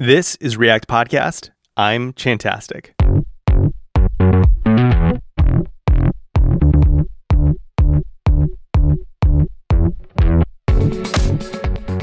[0.00, 1.50] This is React Podcast.
[1.76, 2.96] I'm Chantastic.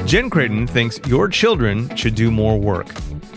[0.06, 2.86] Jenn Creighton thinks your children should do more work.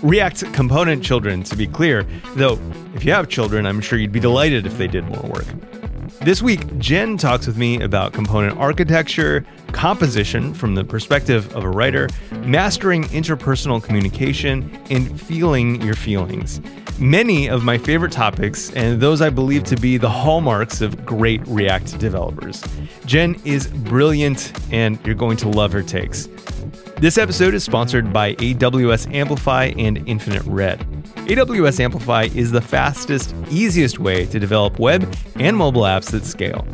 [0.02, 2.04] React component children, to be clear,
[2.36, 2.58] though
[2.94, 5.48] if you have children, I'm sure you'd be delighted if they did more work.
[6.26, 11.70] This week, Jenn talks with me about component architecture, composition from the perspective of a
[11.70, 16.62] writer, mastering interpersonal communication, and feeling your feelings.
[16.98, 21.46] Many of my favorite topics, and those I believe to be the hallmarks of great
[21.46, 22.64] React developers.
[23.06, 26.28] Jenn is brilliant, and you're going to love her takes.
[26.98, 30.95] This episode is sponsored by AWS Amplify and Infinite Red.
[31.26, 36.68] AWS Amplify is the fastest, easiest way to develop web and mobile apps that scale.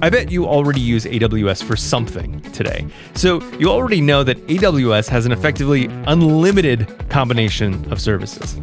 [0.00, 2.86] I bet you already use AWS for something today.
[3.14, 8.54] So you already know that AWS has an effectively unlimited combination of services.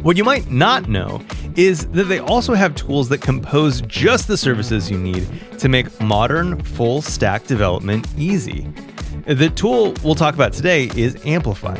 [0.00, 1.22] What you might not know
[1.56, 6.00] is that they also have tools that compose just the services you need to make
[6.00, 8.66] modern full stack development easy.
[9.26, 11.76] The tool we'll talk about today is Amplify.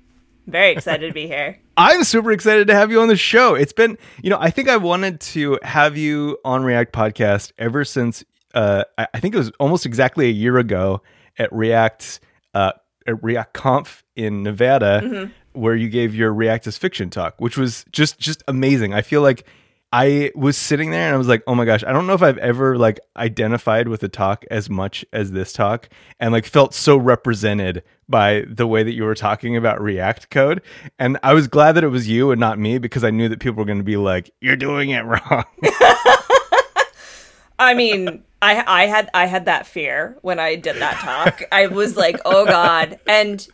[0.47, 1.59] Very excited to be here.
[1.77, 3.55] I'm super excited to have you on the show.
[3.55, 7.83] It's been, you know, I think I wanted to have you on React Podcast ever
[7.83, 8.23] since
[8.55, 11.01] uh, I think it was almost exactly a year ago
[11.37, 12.21] at React
[12.53, 12.71] uh,
[13.05, 15.31] at React Conf in Nevada, mm-hmm.
[15.59, 18.93] where you gave your React as fiction talk, which was just just amazing.
[18.93, 19.45] I feel like
[19.91, 22.23] I was sitting there and I was like, oh my gosh, I don't know if
[22.23, 25.89] I've ever like identified with a talk as much as this talk
[26.19, 30.61] and like felt so represented by the way that you were talking about React code.
[30.99, 33.39] And I was glad that it was you and not me because I knew that
[33.39, 35.43] people were going to be like, you're doing it wrong.
[37.59, 41.41] I mean, I I had I had that fear when I did that talk.
[41.51, 43.47] I was like, "Oh god." And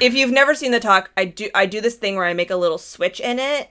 [0.00, 2.50] if you've never seen the talk, I do I do this thing where I make
[2.50, 3.70] a little switch in it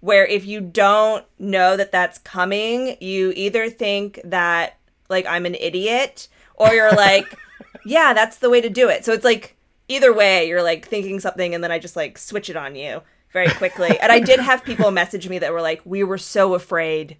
[0.00, 4.76] where if you don't know that that's coming, you either think that
[5.08, 7.36] like I'm an idiot or you're like,
[7.86, 9.56] "Yeah, that's the way to do it." So it's like
[9.88, 13.02] either way, you're like thinking something and then I just like switch it on you
[13.32, 13.98] very quickly.
[14.00, 17.16] and I did have people message me that were like, "We were so afraid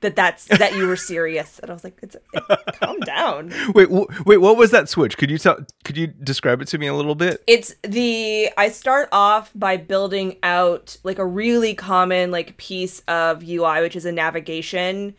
[0.00, 2.42] that that's that you were serious and i was like it's it,
[2.80, 6.62] calm down wait w- wait what was that switch could you tell could you describe
[6.62, 11.18] it to me a little bit it's the i start off by building out like
[11.18, 15.14] a really common like piece of ui which is a navigation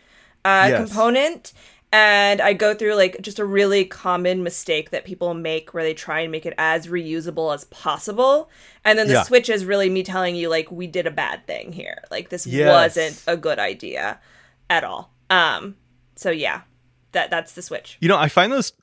[0.46, 0.88] uh, yes.
[0.88, 1.52] component
[1.92, 5.94] and i go through like just a really common mistake that people make where they
[5.94, 8.50] try and make it as reusable as possible
[8.86, 9.24] and then the yeah.
[9.24, 12.46] switch is really me telling you like we did a bad thing here like this
[12.46, 12.70] yes.
[12.70, 14.20] wasn't a good idea
[14.70, 15.12] at all.
[15.30, 15.76] Um,
[16.16, 16.62] so yeah,
[17.12, 17.98] that that's the switch.
[18.00, 18.74] You know, I find those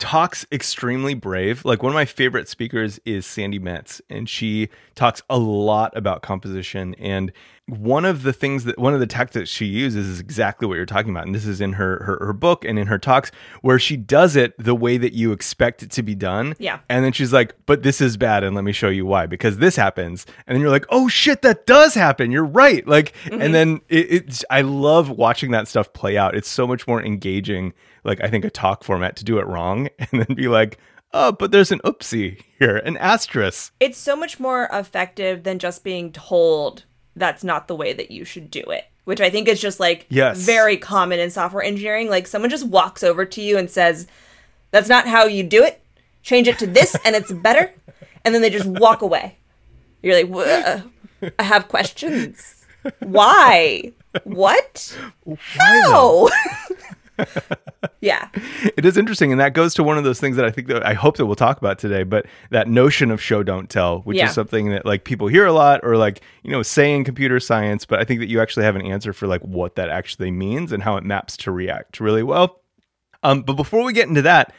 [0.00, 1.64] talks extremely brave.
[1.64, 6.22] Like one of my favorite speakers is Sandi Metz, and she talks a lot about
[6.22, 6.94] composition.
[6.98, 7.30] And
[7.66, 10.86] one of the things that one of the tactics she uses is exactly what you're
[10.86, 11.26] talking about.
[11.26, 13.30] And this is in her, her her book and in her talks
[13.60, 16.56] where she does it the way that you expect it to be done.
[16.58, 16.80] Yeah.
[16.88, 19.26] And then she's like, but this is bad, and let me show you why.
[19.26, 20.26] Because this happens.
[20.46, 22.32] And then you're like, oh shit, that does happen.
[22.32, 22.84] You're right.
[22.88, 23.40] Like, mm-hmm.
[23.40, 26.34] and then it, it's I love watching that stuff play out.
[26.34, 27.74] It's so much more engaging,
[28.04, 30.78] like I think a talk format to do it wrong and then be like,
[31.12, 33.72] oh, but there's an oopsie here, an asterisk.
[33.80, 36.84] It's so much more effective than just being told
[37.16, 38.84] that's not the way that you should do it.
[39.04, 40.38] Which I think is just like Yes.
[40.44, 42.08] very common in software engineering.
[42.08, 44.06] Like someone just walks over to you and says,
[44.70, 45.82] That's not how you do it.
[46.22, 47.72] Change it to this and it's better.
[48.22, 49.38] And then they just walk away.
[50.02, 50.82] You're like,
[51.38, 52.66] I have questions.
[52.98, 53.92] Why?
[54.24, 54.94] What?
[55.38, 56.28] How?
[58.00, 58.28] yeah.
[58.76, 60.84] It is interesting, and that goes to one of those things that I think that
[60.86, 62.02] I hope that we'll talk about today.
[62.02, 64.26] But that notion of show don't tell, which Yeah.
[64.28, 67.40] is something that like people hear a lot, or like you know say in computer
[67.40, 67.84] science.
[67.84, 70.72] But I think that you actually have an answer for like what that actually means
[70.72, 72.60] and how it maps to React really well.
[73.22, 74.54] Um, but before we get into that,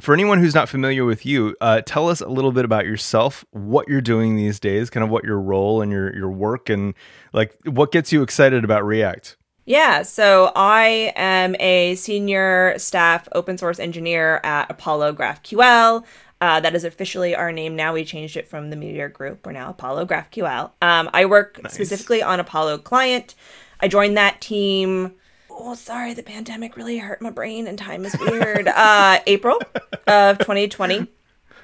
[0.00, 3.44] for anyone who's not familiar with you, uh, tell us a little bit about yourself,
[3.50, 6.94] what you're doing these days, kind of what your role and your your work, and
[7.32, 9.36] like what gets you excited about React.
[9.66, 16.04] Yeah, so I am a senior staff open source engineer at Apollo GraphQL.
[16.40, 17.92] Uh, that is officially our name now.
[17.92, 19.44] We changed it from the Meteor Group.
[19.44, 20.70] We're now Apollo GraphQL.
[20.80, 23.34] Um, I work specifically on Apollo Client.
[23.80, 25.14] I joined that team.
[25.50, 28.68] Oh, sorry, the pandemic really hurt my brain and time is weird.
[28.74, 29.58] uh, April
[30.06, 31.08] of 2020.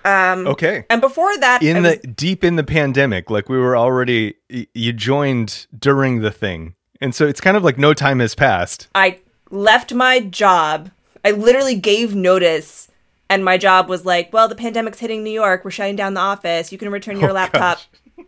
[0.05, 0.87] Okay.
[0.91, 4.93] And before that, in was- the deep in the pandemic like we were already you
[4.93, 9.19] joined during the thing and so it's kind of like no time has passed I
[9.51, 10.91] left my job.
[11.25, 12.89] I literally gave notice,
[13.29, 15.65] and my job was like, "Well, the pandemic's hitting New York.
[15.65, 16.73] We're shutting down the office.
[16.73, 17.79] You can return your Oh, laptop."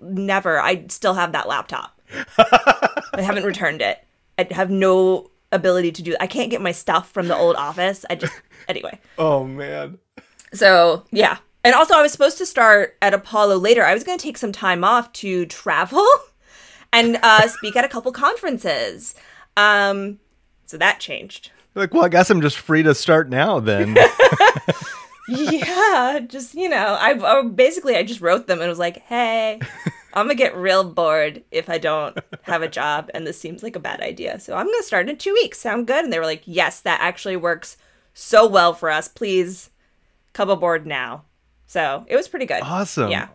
[0.00, 0.60] Never.
[0.60, 1.98] I still have that laptop.
[2.38, 4.04] I haven't returned it.
[4.38, 6.14] I have no ability to do.
[6.20, 8.04] I can't get my stuff from the old office.
[8.10, 8.34] I just
[8.68, 8.98] anyway.
[9.18, 9.98] oh man
[10.52, 11.38] So yeah.
[11.64, 13.84] And also, I was supposed to start at Apollo later.
[13.86, 16.06] I was going to take some time off to travel
[16.94, 19.14] and uh, speak at a couple conferences.
[19.56, 20.18] Um,
[20.66, 21.50] so that changed.
[21.74, 23.96] like well i guess i'm just free to start now then
[25.28, 29.58] yeah, just you know, I, I basically I just wrote them and was like, "Hey,
[30.12, 33.76] I'm gonna get real bored if I don't have a job, and this seems like
[33.76, 34.38] a bad idea.
[34.38, 35.58] So I'm gonna start in two weeks.
[35.60, 37.76] Sound good?" And they were like, "Yes, that actually works
[38.12, 39.08] so well for us.
[39.08, 39.70] Please
[40.32, 41.24] come aboard now."
[41.66, 42.62] So it was pretty good.
[42.62, 43.28] awesome Yeah.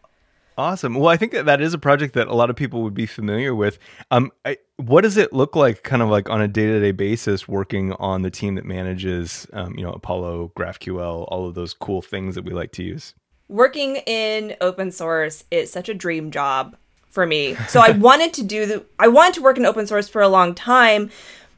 [0.59, 2.93] Awesome well i think that that is a project that a lot of people would
[2.93, 3.79] be familiar with
[4.11, 7.93] um I, what does it look like kind of like on a day-to-day basis working
[7.93, 12.35] on the team that manages um, you know apollo graphql all of those cool things
[12.35, 13.15] that we like to use
[13.47, 16.77] working in open source is such a dream job
[17.09, 17.55] for me.
[17.67, 20.29] So I wanted to do the I wanted to work in open source for a
[20.29, 21.09] long time,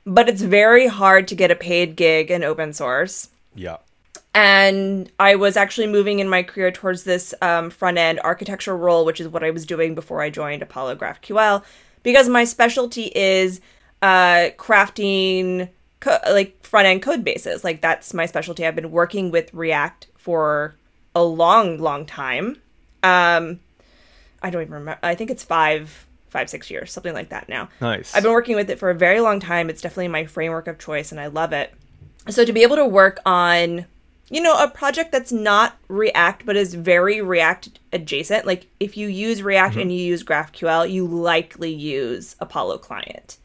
[0.05, 3.29] but it's very hard to get a paid gig in open source.
[3.53, 3.77] yeah
[4.33, 9.03] And I was actually moving in my career towards this um, front end architecture role,
[9.05, 11.63] which is what I was doing before I joined Apollo GraphQL,
[12.03, 13.59] because my specialty is
[14.01, 15.69] uh, crafting
[15.99, 17.63] co- like front end code bases.
[17.63, 18.65] Like that's my specialty.
[18.65, 20.75] I've been working with React for
[21.13, 22.57] a long, long time.
[23.03, 23.59] Um,
[24.41, 24.99] I don't even remember.
[25.03, 27.69] I think it's five, five, six years, something like that now.
[27.79, 29.69] nice I've been working with it for a very long time.
[29.69, 31.73] It's definitely my framework of choice and I love it.
[32.29, 33.85] So to be able to work on,
[34.31, 39.07] you know, a project that's not React but is very React adjacent, like if you
[39.07, 43.37] use React and you use GraphQL, you likely use Apollo client.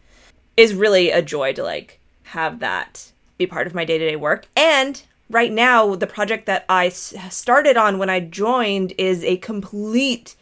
[0.57, 4.47] Is really a joy to like have that be part of my day-to-day work.
[4.57, 9.37] And right now, the project that I s- started on when I joined is a
[9.37, 10.35] complete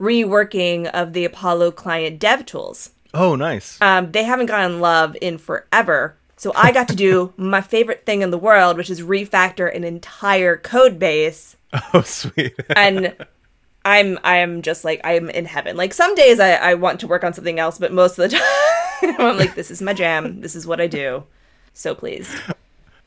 [0.00, 2.90] reworking of the Apollo client dev tools.
[3.14, 6.16] oh nice Um, they haven't gotten love in forever.
[6.42, 9.84] So I got to do my favorite thing in the world, which is refactor an
[9.84, 11.54] entire code base.
[11.94, 13.14] oh sweet And
[13.84, 15.76] I'm I'm just like I'm in heaven.
[15.76, 18.36] Like some days I, I want to work on something else, but most of the
[19.06, 20.40] time I'm like, this is my jam.
[20.40, 21.22] This is what I do.
[21.74, 22.32] So pleased.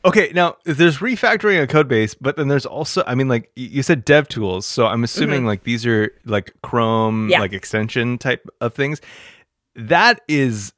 [0.06, 3.82] Okay, now there's refactoring a code base, but then there's also, I mean, like you
[3.82, 4.64] said, dev tools.
[4.64, 7.32] So I'm assuming like these are like Chrome, Mm-hmm.
[7.32, 7.40] Yeah.
[7.40, 9.02] like extension type of things.
[9.74, 10.72] That is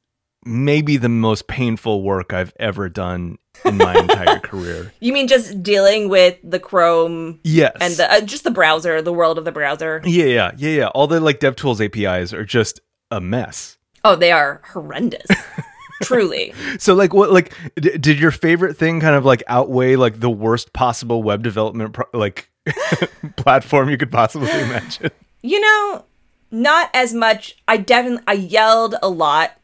[0.45, 4.92] maybe the most painful work I've ever done in my entire career.
[5.00, 9.12] You mean just dealing with the Chrome Yes, and the uh, just the browser, the
[9.12, 10.00] world of the browser?
[10.04, 10.87] yeah, yeah, yeah, yeah.
[10.88, 12.80] All the like dev tools APIs are just
[13.11, 13.78] a mess.
[14.04, 15.26] Oh, they are horrendous.
[16.02, 16.54] Truly.
[16.78, 20.30] So like what like d- did your favorite thing kind of like outweigh like the
[20.30, 22.49] worst possible web development pro- like
[23.37, 25.11] platform you could possibly imagine?
[25.42, 26.04] You know,
[26.52, 27.57] not as much.
[27.66, 29.57] I definitely I yelled a lot.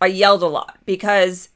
[0.00, 1.48] I yelled a lot because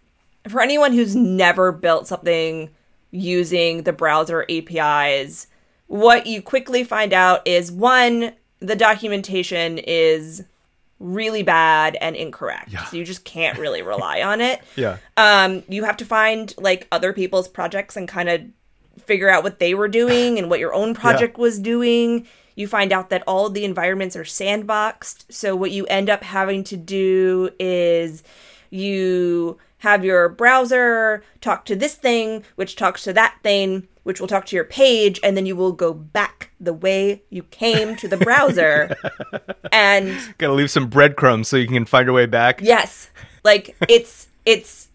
[0.49, 2.71] for anyone who's never built something
[3.11, 5.47] using the browser APIs,
[5.87, 10.45] what you quickly find out is one, the documentation is
[11.01, 12.73] really bad and incorrect.
[12.73, 12.85] Yeah.
[12.85, 14.61] So you just can't really rely on it.
[14.77, 14.99] Yeah.
[15.17, 18.43] Um, you have to find like other people's projects and kind of
[19.05, 22.27] figure out what they were doing and what your own project was doing.
[22.61, 25.25] You find out that all of the environments are sandboxed.
[25.31, 28.23] So what you end up having to do is
[28.69, 34.29] you have your browser talk to this thing, which talks to that thing, which will
[34.29, 38.09] talk to your page, and then you will go back the way you came to
[38.09, 38.95] the browser.
[39.73, 42.61] and Gotta leave some breadcrumbs so you can find your way back.
[42.61, 43.11] yes,
[43.43, 44.89] like it's it's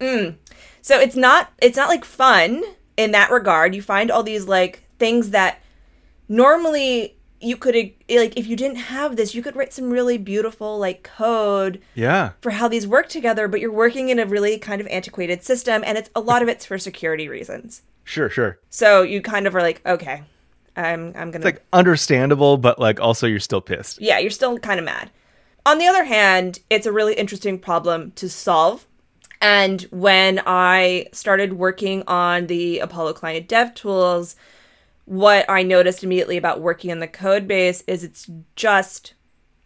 [0.00, 0.36] mm.
[0.80, 2.62] so it's not it's not like fun
[2.96, 3.74] in that regard.
[3.74, 5.61] You find all these like things that
[6.28, 10.16] normally you could eh, like if you didn't have this, you could write some really
[10.18, 12.30] beautiful like code Yeah.
[12.40, 15.82] for how these work together, but you're working in a really kind of antiquated system,
[15.84, 17.82] and it's a lot of it's for security reasons.
[18.04, 18.58] Sure, sure.
[18.70, 20.22] So you kind of are like, okay,
[20.76, 24.00] I'm I'm gonna It's like understandable, but like also you're still pissed.
[24.00, 25.10] yeah, you're still kind of mad.
[25.66, 28.86] On the other hand, it's a really interesting problem to solve.
[29.40, 34.36] And when I started working on the Apollo Client Dev Tools,
[35.04, 39.14] what I noticed immediately about working in the code base is it's just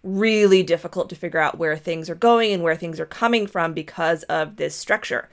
[0.02, 3.72] really difficult to figure out where things are going and where things are coming from
[3.72, 5.28] because of this structure.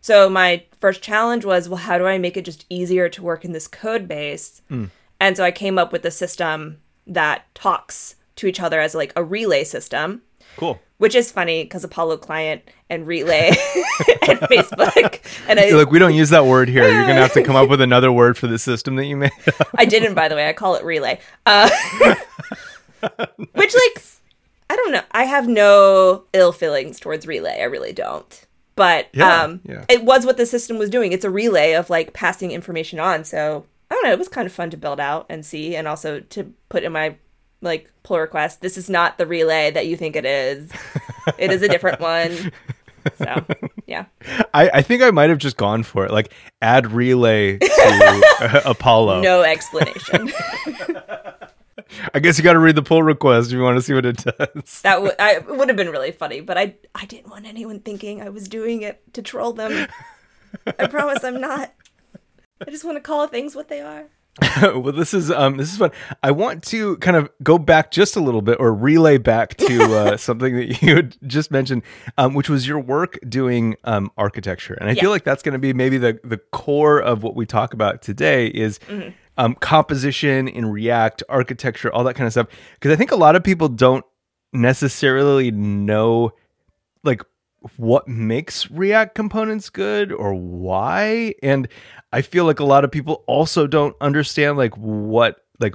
[0.00, 3.44] So my first challenge was, well, how do I make it just easier to work
[3.44, 4.62] in this code base?
[4.68, 4.86] Hmm.
[5.20, 9.12] And so I came up with a system that talks to each other as like
[9.16, 10.22] a relay system,
[10.56, 10.80] Cool.
[10.96, 13.48] which is funny because Apollo client and relay
[14.28, 15.20] and Facebook.
[15.48, 16.84] And I, like, we don't use that word here.
[16.88, 19.32] You're gonna have to come up with another word for the system that you made.
[19.76, 20.48] I didn't, by the way.
[20.48, 21.20] I call it relay.
[21.46, 21.68] Uh,
[23.54, 24.04] which, like,
[24.70, 25.02] I don't know.
[25.12, 27.58] I have no ill feelings towards relay.
[27.60, 28.44] I really don't.
[28.76, 29.84] But Yeah, um, yeah.
[29.88, 31.12] it was what the system was doing.
[31.12, 33.24] It's a relay of like passing information on.
[33.24, 34.12] So I don't know.
[34.12, 36.92] It was kind of fun to build out and see, and also to put in
[36.92, 37.16] my
[37.60, 38.60] like pull request.
[38.60, 40.70] This is not the relay that you think it is.
[41.38, 42.52] it is a different one.
[43.16, 43.46] So
[43.86, 44.06] yeah.
[44.54, 46.10] I, I think I might have just gone for it.
[46.10, 49.22] Like add relay to uh, Apollo.
[49.22, 50.32] No explanation.
[52.12, 54.04] I guess you got to read the pull request if you want to see what
[54.04, 54.82] it does.
[54.82, 57.80] That would I it would have been really funny, but I I didn't want anyone
[57.80, 59.86] thinking I was doing it to troll them.
[60.66, 61.72] I promise I'm not.
[62.66, 64.06] I just want to call things what they are.
[64.62, 65.90] well, this is um this is fun.
[66.22, 69.94] I want to kind of go back just a little bit or relay back to
[69.94, 71.82] uh, something that you had just mentioned,
[72.16, 75.02] um, which was your work doing um, architecture, and I Yeah.
[75.02, 78.02] feel like that's going to be maybe the the core of what we talk about
[78.02, 78.78] today is.
[79.40, 82.48] Um, composition in React, architecture, all that kind of stuff.
[82.74, 84.04] Because I think a lot of people don't
[84.52, 86.32] necessarily know
[87.04, 87.22] like
[87.76, 91.34] what makes React components good or why.
[91.42, 91.68] And
[92.12, 95.74] I feel like a lot of people also don't understand like what like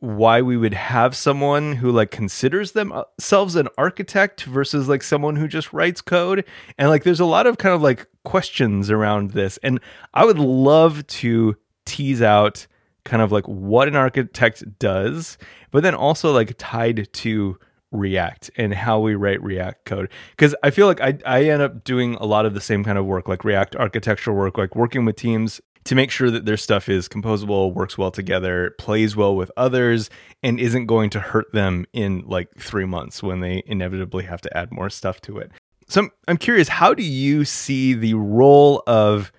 [0.00, 5.46] why we would have someone who like considers themselves an architect versus like someone who
[5.46, 6.44] just writes code
[6.76, 9.78] and like there's a lot of kind of like questions around this and
[10.12, 12.66] I would love to tease out
[13.04, 15.38] kind of like what an architect does
[15.70, 17.56] but then also like tied to
[17.92, 20.10] React and how we write React code.
[20.30, 22.98] Because I feel like I, I end up doing a lot of the same kind
[22.98, 26.56] of work, like React architectural work, like working with teams to make sure that their
[26.56, 30.10] stuff is composable, works well together, plays well with others,
[30.42, 34.56] and isn't going to hurt them in like three months when they inevitably have to
[34.56, 35.50] add more stuff to it.
[35.88, 39.32] So I'm, I'm curious, how do you see the role of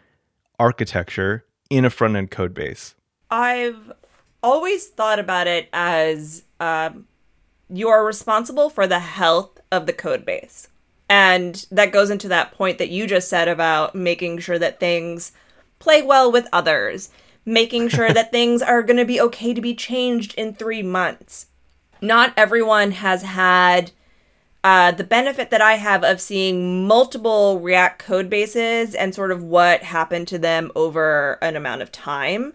[0.59, 2.95] architecture in a front end code base?
[3.31, 3.91] I've
[4.43, 7.07] always thought about it as um,
[7.73, 10.67] you are responsible for the health of the code base.
[11.09, 15.31] And that goes into that point that you just said about making sure that things
[15.79, 17.09] play well with others,
[17.45, 21.47] making sure that things are going to be okay to be changed in three months.
[21.99, 23.91] Not everyone has had
[24.63, 29.43] uh, the benefit that I have of seeing multiple React code bases and sort of
[29.43, 32.53] what happened to them over an amount of time.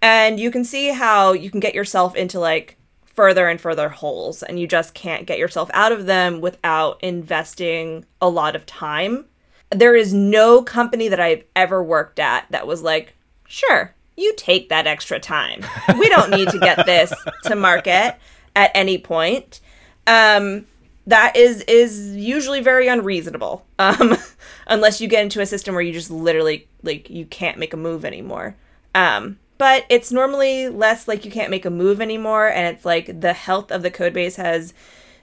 [0.00, 2.78] And you can see how you can get yourself into like
[3.16, 8.04] further and further holes, and you just can't get yourself out of them without investing
[8.20, 9.24] a lot of time.
[9.70, 13.14] There is no company that I've ever worked at that was like,
[13.48, 15.64] sure, you take that extra time.
[15.98, 17.12] We don't need to get this
[17.44, 18.16] to market
[18.54, 19.60] at any point.
[20.06, 20.66] Um,
[21.06, 23.64] that is is usually very unreasonable.
[23.78, 24.16] Um,
[24.66, 27.76] unless you get into a system where you just literally like you can't make a
[27.76, 28.56] move anymore.
[28.94, 33.20] Um, but it's normally less like you can't make a move anymore, and it's like
[33.20, 34.74] the health of the code base has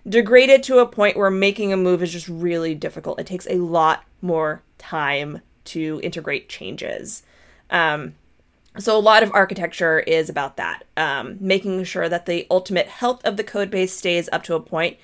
[0.08, 3.20] degraded to a point where making a move is just really difficult.
[3.20, 7.24] It takes a lot more time to integrate changes.
[7.70, 8.16] Um,
[8.78, 13.24] so a lot of architecture is about that, um, making sure that the ultimate health
[13.24, 14.98] of the code base stays up to a point,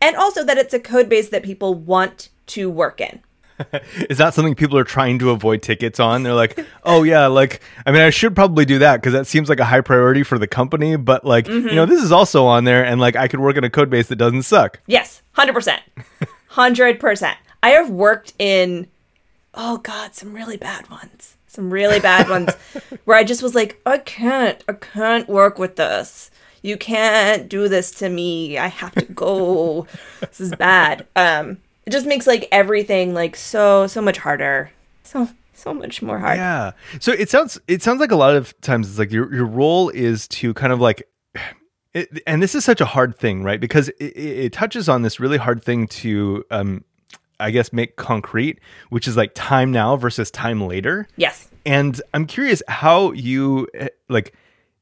[0.00, 3.20] and also that it's a code base that people want to work in.
[4.10, 6.22] Is that something people are trying to avoid tickets on?
[6.22, 9.48] They're like, oh yeah, like I mean, I should probably do that because that seems
[9.48, 10.96] like a high priority for the company.
[10.96, 13.64] But like, you know, this is also on there, and like I could work in
[13.64, 14.80] a code base that doesn't suck.
[14.86, 15.78] Yes, 100%.
[16.52, 17.34] 100%.
[17.62, 18.88] I have worked in,
[19.54, 21.36] oh God, some really bad ones.
[21.46, 22.54] Some really bad ones
[23.04, 26.30] where I just was like, I can't, I can't work with this.
[26.62, 28.58] You can't do this to me.
[28.58, 29.86] I have to go.
[30.20, 31.06] this is bad.
[31.16, 31.58] Um,
[31.90, 34.70] it just makes like everything like so, so much harder.
[35.02, 36.38] So, so much more hard.
[36.38, 36.70] Yeah.
[37.00, 39.88] So it sounds it sounds like a lot of times it's like your your role
[39.88, 41.02] is to kind of like
[41.92, 43.60] it, and this is such a hard thing, right?
[43.60, 46.84] Because it, it, touches on this really hard thing to um
[47.40, 51.08] I guess make concrete, which is like time now versus time later.
[51.16, 51.48] Yes.
[51.66, 54.32] And I'm curious how you eh, like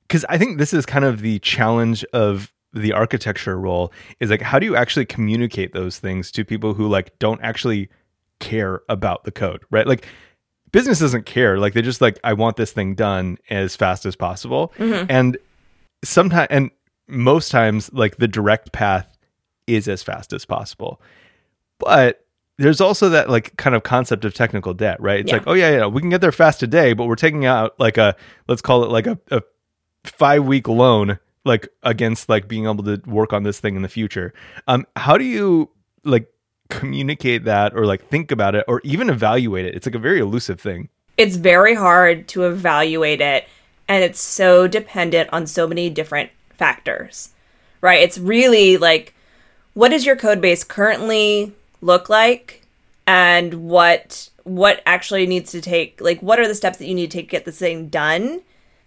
[0.06, 4.42] because I think this is kind of the challenge of the architecture role is like
[4.42, 7.88] how do you actually communicate those things to people who like don't actually
[8.40, 9.86] care about the code, right?
[9.86, 10.06] Like
[10.70, 11.58] business doesn't care.
[11.58, 14.72] Like they just like I want this thing done as fast as possible.
[14.78, 15.06] Mm-hmm.
[15.10, 15.38] And
[16.04, 16.70] sometimes and
[17.08, 19.16] most times like the direct path
[19.66, 21.00] is as fast as possible.
[21.78, 22.24] But
[22.58, 25.20] there's also that like kind of concept of technical debt, right?
[25.20, 25.38] It's Yeah.
[25.38, 27.96] like, oh yeah, yeah, we can get there fast today, but we're taking out like
[27.96, 28.14] a
[28.46, 29.42] let's call it like a, a
[30.04, 31.18] five week loan
[31.48, 34.32] like against like being able to work on this thing in the future.
[34.68, 35.70] Um, how do you
[36.04, 36.32] like
[36.70, 39.74] communicate that or like think about it or even evaluate it?
[39.74, 40.88] It's like a very elusive thing.
[41.18, 43.46] it's very hard to evaluate it
[43.88, 47.30] and it's so dependent on so many different factors
[47.80, 49.14] right it's really like
[49.74, 52.62] what does your code base currently look like
[53.06, 57.10] and what what actually needs to take like what are the steps that you need
[57.10, 58.40] to take to get this thing done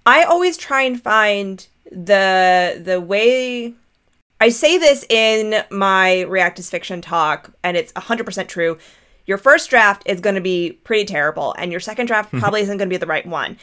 [0.05, 3.73] i always try and find the the way
[4.39, 8.79] I say this in my React is Fiction talk, and it's 100% true.
[9.27, 12.77] Your first draft is going to be pretty terrible, and your second draft probably isn't
[12.77, 13.57] going to be the right one.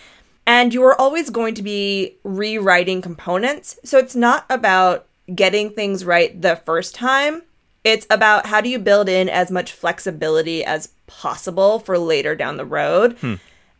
[0.46, 3.78] And you are always going to be rewriting components.
[3.84, 7.42] So it's not about getting things right the first time.
[7.82, 12.56] It's about how do you build in as much flexibility as possible for later down
[12.56, 13.34] the road hmm.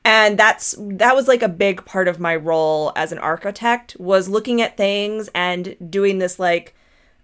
[0.05, 4.29] And that's that was like a big part of my role as an architect was
[4.29, 6.75] looking at things and doing this like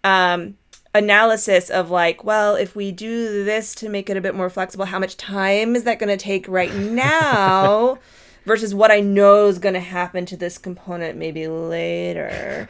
[0.05, 0.57] um
[0.95, 4.85] analysis of like well if we do this to make it a bit more flexible
[4.85, 7.99] how much time is that going to take right now
[8.45, 12.69] versus what i know is going to happen to this component maybe later.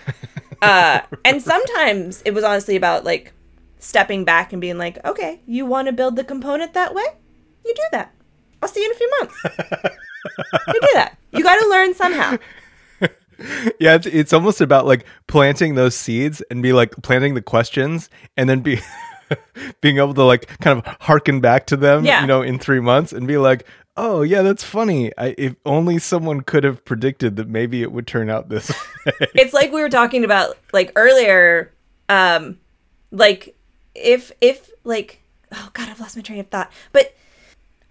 [0.62, 3.32] Uh and sometimes it was honestly about like
[3.78, 7.04] stepping back and being like okay you want to build the component that way?
[7.66, 8.14] You do that
[8.64, 9.36] i'll see you in a few months
[10.68, 11.16] you do that.
[11.32, 12.38] You got to learn somehow.
[13.80, 18.08] Yeah, it's, it's almost about like planting those seeds and be like planting the questions
[18.36, 18.78] and then be
[19.80, 22.20] being able to like kind of harken back to them, Yeah.
[22.20, 25.10] you know, in three months and be like, oh yeah, that's funny.
[25.18, 28.70] I, if only someone could have predicted that maybe it would turn out this
[29.06, 29.12] way.
[29.34, 31.72] It's like we were talking about like earlier
[32.08, 32.58] um
[33.10, 33.56] like
[33.96, 35.20] if if like
[35.52, 36.70] oh god, I've lost my train of thought.
[36.92, 37.14] But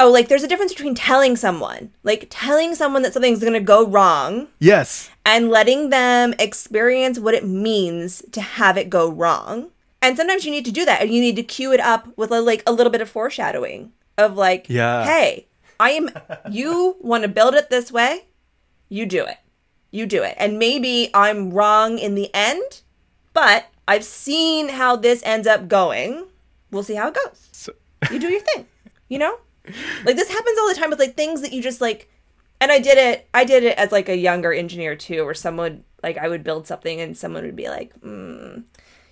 [0.04, 3.60] oh, like there's a difference between telling someone, like telling someone that something's going to
[3.62, 5.10] go wrong yes.
[5.26, 9.70] and letting them experience what it means to have it go wrong.
[10.02, 12.32] And sometimes you need to do that and you need to cue it up with
[12.32, 15.06] a, like a little bit of foreshadowing of like, Yeah.
[15.06, 15.48] hey,
[15.80, 16.10] I am
[16.52, 18.26] you want to build it this way,
[18.90, 19.38] you do it.
[19.90, 20.36] You do it.
[20.38, 22.82] And maybe I'm wrong in the end,
[23.32, 26.26] but I've seen how this ends up going.
[26.72, 27.48] We'll see how it goes.
[27.54, 27.74] So-
[28.12, 28.66] You do your thing.
[29.08, 29.38] You know?
[30.04, 32.10] Like this happens all the time with like things that you just like
[32.60, 35.84] and I did it I did it as like a younger engineer too, where someone
[36.02, 38.64] like I would build something and someone would be like, mm,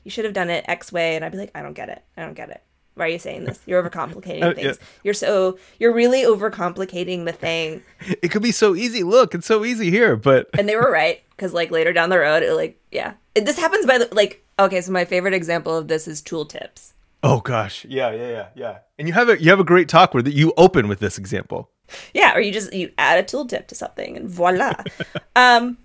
[0.04, 2.04] you should have done it X way and I'd be like, I don't get it.
[2.18, 2.64] I don't get it.
[2.96, 3.60] Why are you saying this?
[3.66, 4.54] You're overcomplicating yeah.
[4.54, 4.80] things.
[5.04, 7.82] You're so you're really overcomplicating the thing.
[8.22, 9.04] It could be so easy.
[9.04, 12.20] Look, it's so easy here, but and they were right because like later down the
[12.20, 15.76] road it like yeah it, this happens by the like okay so my favorite example
[15.76, 18.78] of this is tooltips oh gosh, yeah, yeah, yeah, yeah.
[18.98, 21.18] And you have a you have a great talk where that you open with this
[21.18, 21.70] example.
[22.14, 24.74] yeah or you just you add a tooltip to something and voila
[25.36, 25.78] um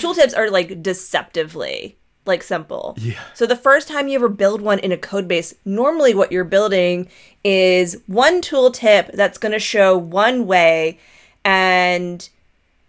[0.00, 3.18] tooltips are like deceptively like simple Yeah.
[3.32, 6.44] so the first time you ever build one in a code base normally what you're
[6.44, 7.08] building
[7.42, 10.98] is one tooltip that's going to show one way
[11.46, 12.28] and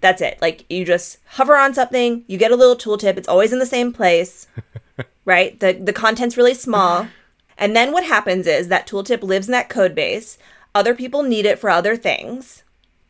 [0.01, 3.53] that's it like you just hover on something you get a little tooltip it's always
[3.53, 4.47] in the same place
[5.25, 7.07] right the the content's really small
[7.57, 10.37] and then what happens is that tooltip lives in that code base
[10.73, 12.63] other people need it for other things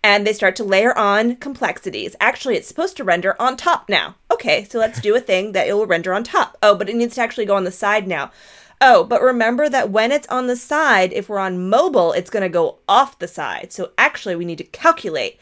[0.06, 2.16] and they start to layer on complexities.
[2.20, 4.14] Actually, it's supposed to render on top now.
[4.30, 6.56] Okay, so let's do a thing that it will render on top.
[6.62, 8.32] Oh, but it needs to actually go on the side now.
[8.80, 12.44] Oh, but remember that when it's on the side, if we're on mobile, it's going
[12.44, 13.74] to go off the side.
[13.74, 15.40] So actually, we need to calculate.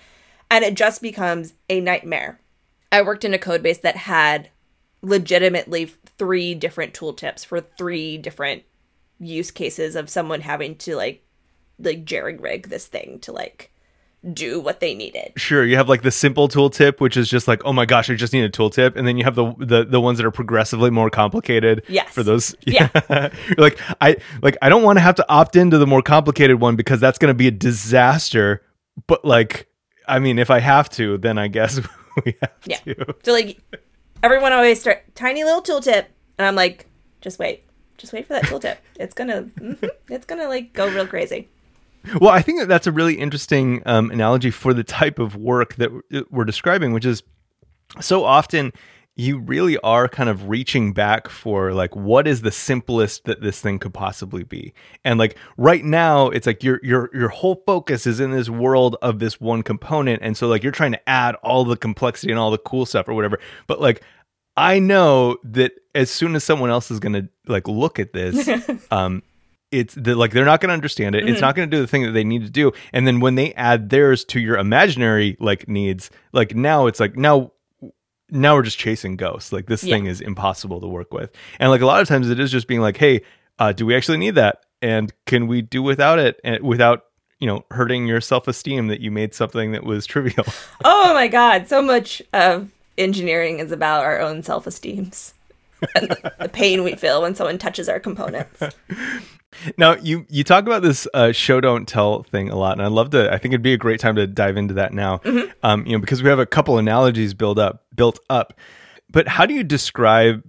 [0.49, 2.39] And it just becomes a nightmare.
[2.89, 4.47] I worked in a code base that had
[5.01, 8.63] legitimately three different tooltips for three different
[9.25, 11.25] use cases of someone having to like
[11.79, 13.71] like jerry rig this thing to like
[14.31, 15.33] do what they needed.
[15.35, 18.15] Sure, you have like the simple tooltip, which is just like, oh my gosh, I
[18.15, 20.89] just need a tooltip, and then you have the the, the ones that are progressively
[20.89, 21.83] more complicated.
[21.89, 22.13] Yes.
[22.13, 22.89] For those, Yeah.
[23.09, 26.61] You're like I like I don't want to have to opt into the more complicated
[26.61, 28.63] one because that's going to be a disaster.
[29.07, 29.67] But like,
[30.07, 31.81] I mean, if I have to, then I guess
[32.25, 32.77] we have Yeah.
[32.77, 33.15] to.
[33.23, 33.59] So like
[34.21, 36.05] everyone always start tiny little tooltip,
[36.37, 36.85] and I'm like,
[37.19, 37.65] just wait,
[37.97, 38.77] just wait for that tooltip.
[38.99, 41.49] It's gonna, mhm, it's gonna like go real crazy.
[42.19, 45.75] Well, I think that that's a really interesting um, analogy for the type of work
[45.75, 45.89] that
[46.29, 47.23] we're describing, which is
[48.01, 48.73] so often
[49.15, 53.61] you really are kind of reaching back for like what is the simplest that this
[53.61, 54.73] thing could possibly be
[55.05, 58.97] and like right now it's like your your your whole focus is in this world
[59.03, 62.39] of this one component and so like you're trying to add all the complexity and
[62.39, 64.01] all the cool stuff or whatever but like
[64.57, 68.49] i know that as soon as someone else is going to like look at this
[68.91, 69.21] um
[69.71, 71.27] it's the, like they're not going to understand it.
[71.27, 72.73] It's not going to do the thing that they need to do.
[72.91, 77.17] And then when they add theirs to your imaginary like needs, like now it's like
[77.17, 77.53] now
[78.29, 79.51] now we're just chasing ghosts.
[79.51, 79.95] Like this Yeah.
[79.95, 81.31] thing is impossible to work with.
[81.59, 83.21] And like a lot of times it is just being like, hey,
[83.57, 84.59] uh, do we actually need that?
[84.83, 87.05] And can we do without it and without
[87.39, 90.45] you know hurting your self esteem that you made something that was trivial?
[90.85, 95.33] Oh my god, so much of engineering is about our own self esteems.
[95.95, 98.61] and the pain we feel when someone touches our components.
[99.77, 102.87] Now you you talk about this uh, show don't tell thing a lot, and I
[102.87, 103.31] love to.
[103.31, 105.21] I think it'd be a great time to dive into that now.
[105.61, 108.59] Um, you know, because we have a couple analogies built up built up.
[109.11, 110.41] But how do you describe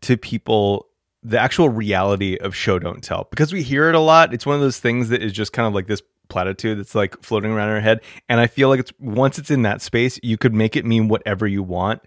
[0.00, 0.88] to people
[1.22, 3.28] the actual reality of show don't tell?
[3.30, 4.34] Because we hear it a lot.
[4.34, 7.20] It's one of those things that is just kind of like this platitude that's like
[7.22, 10.36] floating around our head, and I feel like it's once it's in that space, you
[10.36, 12.02] could make it mean whatever you want,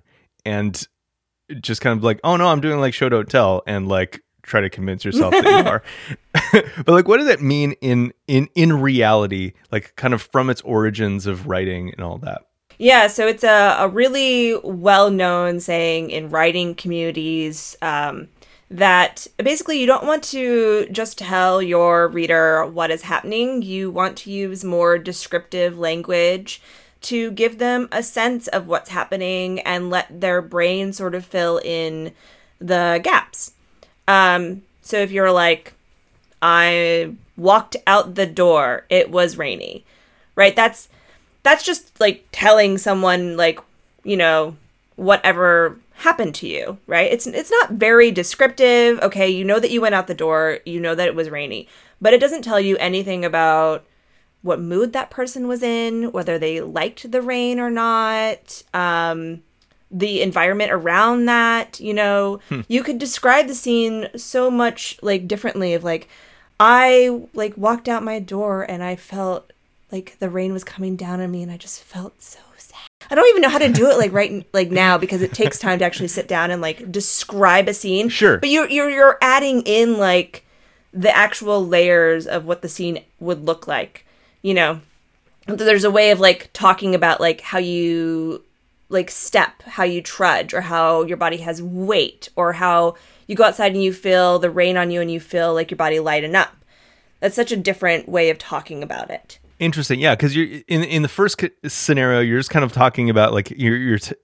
[0.45, 0.87] and
[1.59, 4.61] just kind of like, oh no, I'm doing like show don't tell, and like try
[4.61, 5.83] to convince yourself that you are.
[6.85, 9.53] but like, what does that mean in in in reality?
[9.71, 12.43] Like, kind of from its origins of writing and all that.
[12.77, 18.27] Yeah, so it's a, a really well known saying in writing communities um,
[18.71, 23.61] that basically you don't want to just tell your reader what is happening.
[23.61, 26.61] You want to use more descriptive language
[27.01, 31.59] to give them a sense of what's happening and let their brain sort of fill
[31.65, 32.13] in
[32.59, 33.51] the gaps.
[34.07, 35.73] Um, so if you're like,
[36.41, 39.83] I walked out the door, it was rainy,
[40.35, 40.55] right?
[40.55, 40.87] That's
[41.43, 43.59] that's just like telling someone like
[44.03, 44.55] you know
[44.95, 47.11] whatever happened to you right?
[47.11, 48.99] It's it's not very descriptive.
[48.99, 51.67] Okay you know that you went out the door you know that it was rainy
[51.99, 53.85] but it doesn't tell you anything about
[54.41, 59.41] what mood that person was in whether they liked the rain or not um
[59.91, 62.39] the environment around that you know?
[62.67, 66.07] You could describe the scene so much like differently of like
[66.59, 69.51] i like walked out my door and i felt
[69.91, 72.39] like the rain was coming down on me and i just felt so
[73.09, 75.59] i don't even know how to do it like right like now because it takes
[75.59, 78.37] time to actually sit down and like describe a scene Sure.
[78.37, 80.45] but you're you're, you're adding in like
[80.93, 84.05] the actual layers of what the scene would look like
[84.41, 84.81] you know
[85.47, 88.43] there's a way of like talking about like how you
[88.91, 93.45] like step, how you trudge, or how your body has weight, or how you go
[93.45, 96.35] outside and you feel the rain on you and you feel like your body lighten
[96.35, 96.55] up.
[97.21, 99.39] That's such a different way of talking about it.
[99.61, 100.15] Interesting, yeah.
[100.15, 103.77] Because you're in in the first scenario, you're just kind of talking about like you're
[103.77, 104.15] you're t-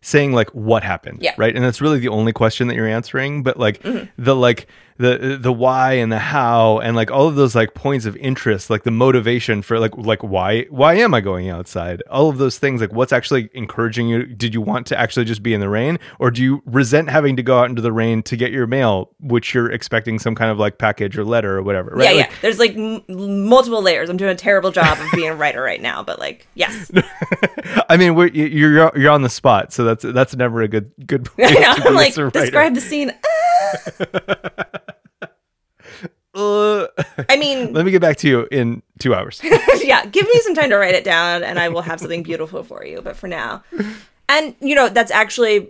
[0.00, 1.34] saying like what happened, Yeah.
[1.36, 1.54] right?
[1.54, 3.42] And that's really the only question that you're answering.
[3.42, 4.04] But like mm-hmm.
[4.16, 4.68] the like
[5.00, 8.68] the the why and the how and like all of those like points of interest,
[8.68, 12.02] like the motivation for like like why why am I going outside?
[12.10, 14.26] All of those things, like what's actually encouraging you?
[14.26, 17.36] Did you want to actually just be in the rain, or do you resent having
[17.36, 20.50] to go out into the rain to get your mail, which you're expecting some kind
[20.50, 22.04] of like package or letter or whatever, right?
[22.04, 22.36] Yeah, Like, yeah.
[22.42, 23.02] There's like m-
[23.48, 24.10] multiple layers.
[24.10, 26.90] I'm doing a terrible job of being a writer right now, but like, yes.
[27.88, 31.28] I mean, you're you're on the spot, so that's that's never a good good.
[31.38, 31.74] Way I know.
[31.74, 33.12] to be I'm like, describe the scene.
[36.34, 36.86] Uh,
[37.28, 39.40] I mean, let me get back to you in two hours.
[39.82, 42.62] yeah, give me some time to write it down and I will have something beautiful
[42.62, 43.00] for you.
[43.02, 43.62] But for now,
[44.28, 45.68] and you know, that's actually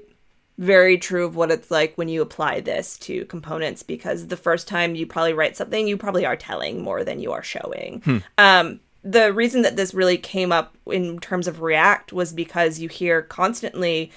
[0.59, 4.69] very true of what it's like when you apply this to components because the first
[4.69, 8.23] time you probably write something, you probably are telling more than you are showing.
[8.37, 12.91] Um, the reason that this really came up in terms of React was because you
[12.91, 14.13] hear constantly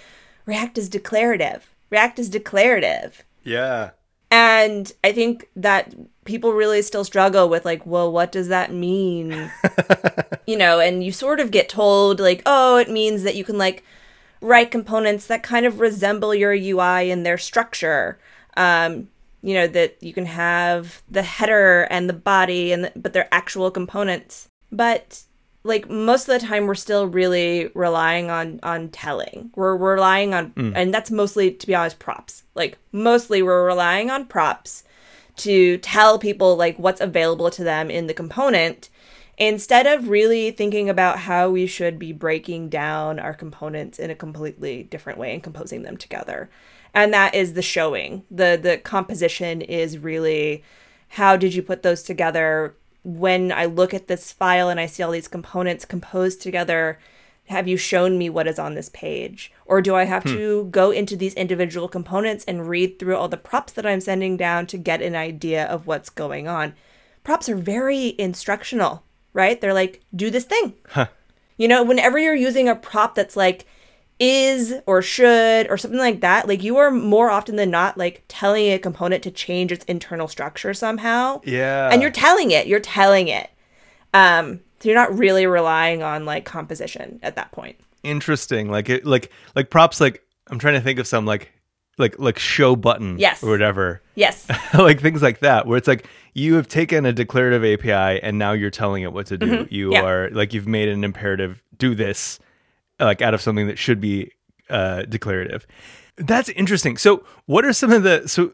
[0.45, 1.73] React is declarative.
[1.89, 3.23] React is declarative.
[3.43, 3.91] yeah.
[4.29, 5.93] And I think that
[6.25, 9.51] people really still struggle with like, well, what does that mean?
[10.47, 13.57] you know, and you sort of get told like, oh, it means that you can
[13.57, 13.83] like
[14.41, 18.19] write components that kind of resemble your UI in their structure.
[18.55, 19.09] Um,
[19.41, 23.33] you know that you can have the header and the body and the, but they're
[23.33, 24.47] actual components.
[24.71, 25.23] But
[25.63, 30.51] like most of the time we're still really relying on on telling we're relying on
[30.51, 30.73] mm.
[30.75, 34.83] and that's mostly to be honest props like mostly we're relying on props
[35.37, 38.89] to tell people like what's available to them in the component
[39.37, 44.15] instead of really thinking about how we should be breaking down our components in a
[44.15, 46.49] completely different way and composing them together.
[46.93, 48.23] And that is the showing.
[48.29, 50.63] The the composition is really
[51.09, 52.75] how did you put those together?
[53.03, 56.99] When I look at this file and I see all these components composed together,
[57.45, 59.51] have you shown me what is on this page?
[59.65, 60.29] Or do I have hmm.
[60.29, 64.37] to go into these individual components and read through all the props that I'm sending
[64.37, 66.73] down to get an idea of what's going on?
[67.23, 69.03] Props are very instructional,
[69.33, 69.59] right?
[69.59, 70.73] They're like, do this thing.
[70.89, 71.07] Huh.
[71.57, 73.65] You know, whenever you're using a prop that's like,
[74.19, 78.23] is or should or something like that, like you are more often than not like
[78.27, 81.41] telling a component to change its internal structure somehow.
[81.43, 81.89] Yeah.
[81.91, 83.49] And you're telling it, you're telling it.
[84.13, 87.79] Um, so you're not really relying on like composition at that point.
[88.03, 88.69] Interesting.
[88.69, 91.53] Like it like like props like I'm trying to think of some like
[91.97, 93.41] like like show button yes.
[93.41, 94.01] or whatever.
[94.15, 94.45] Yes.
[94.73, 98.51] like things like that where it's like you have taken a declarative API and now
[98.51, 99.45] you're telling it what to do.
[99.45, 99.73] Mm-hmm.
[99.73, 100.03] You yeah.
[100.03, 102.39] are like you've made an imperative do this
[102.99, 104.33] like out of something that should be
[104.69, 105.65] uh, declarative.
[106.17, 106.97] That's interesting.
[106.97, 108.51] So, what are some of the so?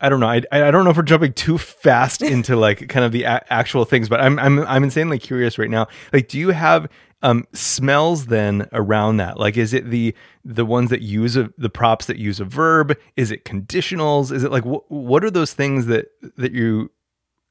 [0.00, 0.28] I don't know.
[0.28, 3.44] I, I don't know if we're jumping too fast into like kind of the a-
[3.52, 5.86] actual things, but I'm I'm I'm insanely curious right now.
[6.12, 6.88] Like, do you have
[7.22, 9.38] um, smells then around that?
[9.40, 10.14] Like, is it the
[10.44, 12.96] the ones that use a, the props that use a verb?
[13.16, 14.30] Is it conditionals?
[14.30, 16.90] Is it like wh- what are those things that that you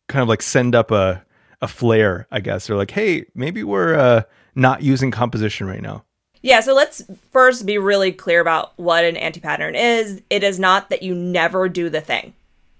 [0.07, 1.25] kind of like send up a
[1.61, 2.27] a flare?
[2.31, 4.21] I guess or like, hey, maybe we're uh,
[4.53, 6.05] not using composition right now.
[6.45, 10.21] Yeah, so let's first be really clear about what an anti pattern is.
[10.29, 12.35] It is not that you never do the thing.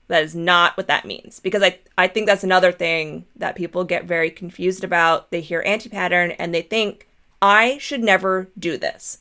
[0.08, 1.40] That is not what that means.
[1.40, 5.32] Because I, I think that's another thing that people get very confused about.
[5.32, 7.08] They hear anti pattern and they think,
[7.42, 9.18] I should never do this.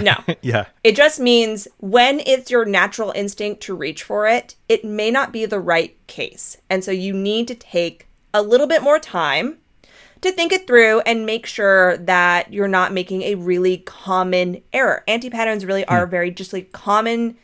[0.00, 0.14] No.
[0.40, 0.66] yeah.
[0.84, 5.32] It just means when it's your natural instinct to reach for it, it may not
[5.32, 6.58] be the right case.
[6.70, 9.58] And so you need to take a little bit more time
[10.22, 15.02] to think it through and make sure that you're not making a really common error.
[15.08, 16.10] Anti patterns really are hmm.
[16.10, 17.36] very just like common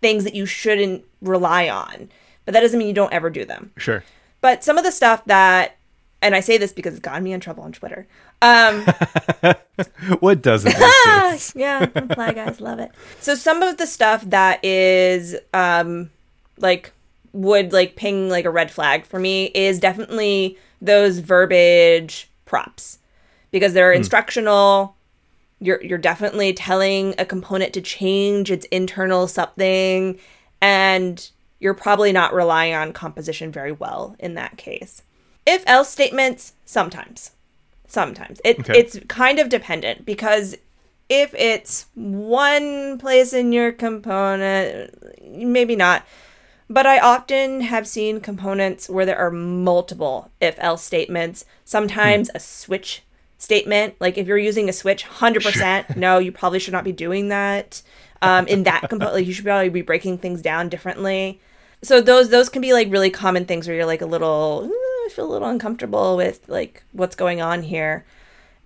[0.00, 2.10] things that you shouldn't rely on,
[2.44, 3.72] but that doesn't mean you don't ever do them.
[3.76, 4.02] Sure.
[4.40, 5.76] But some of the stuff that,
[6.20, 8.06] and I say this because it's gotten me in trouble on Twitter.
[8.42, 8.84] Um,
[10.18, 10.74] what doesn't?
[11.54, 12.90] yeah, reply guys love it.
[13.20, 16.10] So some of the stuff that is um,
[16.58, 16.92] like
[17.32, 22.98] would like ping like a red flag for me is definitely those verbiage props
[23.50, 23.96] because they're mm.
[23.96, 24.96] instructional.
[25.60, 30.18] You're you're definitely telling a component to change its internal something
[30.60, 35.02] and you're probably not relying on composition very well in that case.
[35.46, 37.32] If else statements sometimes.
[37.86, 38.40] Sometimes.
[38.44, 38.78] It okay.
[38.78, 40.56] it's kind of dependent because
[41.08, 46.04] if it's one place in your component, maybe not.
[46.68, 52.36] But I often have seen components where there are multiple if else statements, sometimes hmm.
[52.36, 53.02] a switch
[53.38, 53.94] statement.
[54.00, 55.96] Like if you're using a switch, 100%, sure.
[55.96, 57.82] no, you probably should not be doing that.
[58.22, 61.40] Um, in that component, like you should probably be breaking things down differently.
[61.82, 65.08] So those those can be like really common things where you're like a little, I
[65.10, 68.04] feel a little uncomfortable with like what's going on here.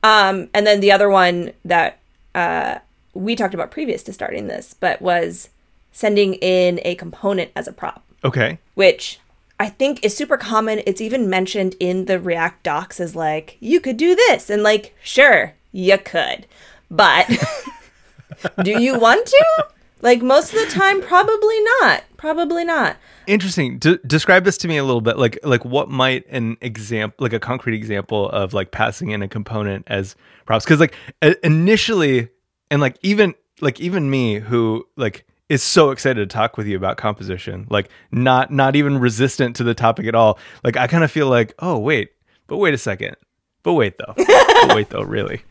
[0.02, 1.98] Um, and then the other one that
[2.34, 2.80] uh,
[3.14, 5.48] we talked about previous to starting this, but was
[5.96, 8.04] sending in a component as a prop.
[8.22, 8.58] Okay.
[8.74, 9.18] Which
[9.58, 10.82] I think is super common.
[10.86, 14.50] It's even mentioned in the React docs as like, you could do this.
[14.50, 16.46] And like, sure, you could.
[16.90, 17.26] But
[18.62, 19.66] do you want to?
[20.02, 22.04] Like most of the time, probably not.
[22.18, 22.98] Probably not.
[23.26, 23.78] Interesting.
[23.78, 25.16] D- describe this to me a little bit.
[25.16, 29.28] Like, like what might an example, like a concrete example of like passing in a
[29.28, 30.66] component as props?
[30.66, 30.94] Because like
[31.42, 32.28] initially,
[32.70, 36.76] and like even like even me who like is so excited to talk with you
[36.76, 37.66] about composition.
[37.70, 40.38] Like not not even resistant to the topic at all.
[40.64, 42.10] Like I kind of feel like, oh wait,
[42.46, 43.16] but wait a second.
[43.62, 44.14] But wait though.
[44.16, 45.42] but wait though, really.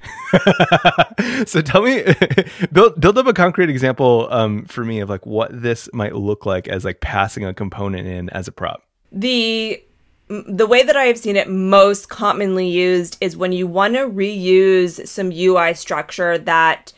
[1.45, 2.03] so tell me
[2.71, 6.45] build build up a concrete example um, for me of like what this might look
[6.45, 8.83] like as like passing a component in as a prop.
[9.11, 9.81] The
[10.27, 14.09] the way that I have seen it most commonly used is when you want to
[14.09, 16.91] reuse some UI structure that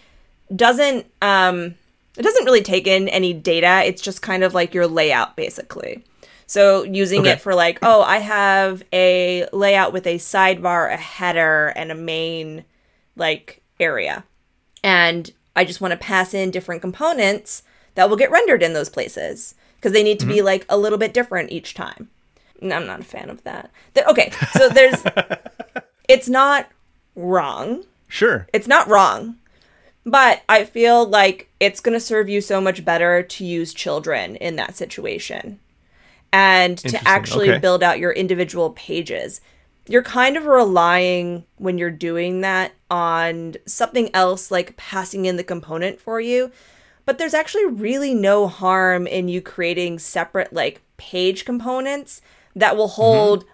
[0.56, 1.76] doesn't um
[2.18, 3.84] it doesn't really take in any data.
[3.86, 6.04] It's just kind of like your layout, basically.
[6.48, 7.32] So using Okay.
[7.32, 11.96] it for like, oh, I have a layout with a sidebar, a header, and a
[11.96, 12.64] main
[13.16, 14.24] like area.
[14.84, 17.64] And I just want to pass in different components
[17.96, 20.46] that will get rendered in those places because they need to be mm-hmm.
[20.46, 22.10] like a little bit different each time.
[22.62, 23.72] And I'm not a fan of that.
[23.94, 25.04] The- okay, so there's
[26.08, 26.70] it's not
[27.16, 27.84] wrong.
[28.08, 28.48] Sure.
[28.54, 29.36] It's not wrong.
[30.08, 34.38] But I feel like it's going to serve you so much better to use children
[34.38, 35.60] in that situation
[36.32, 37.60] and to actually okay.
[37.60, 39.42] build out your individual pages.
[39.86, 45.44] You're kind of relying when you're doing that on something else like passing in the
[45.44, 46.54] component for you.
[47.06, 52.22] But there's actually really no harm in you creating separate like page components
[52.56, 53.02] that will mm-hmm.
[53.02, 53.46] hold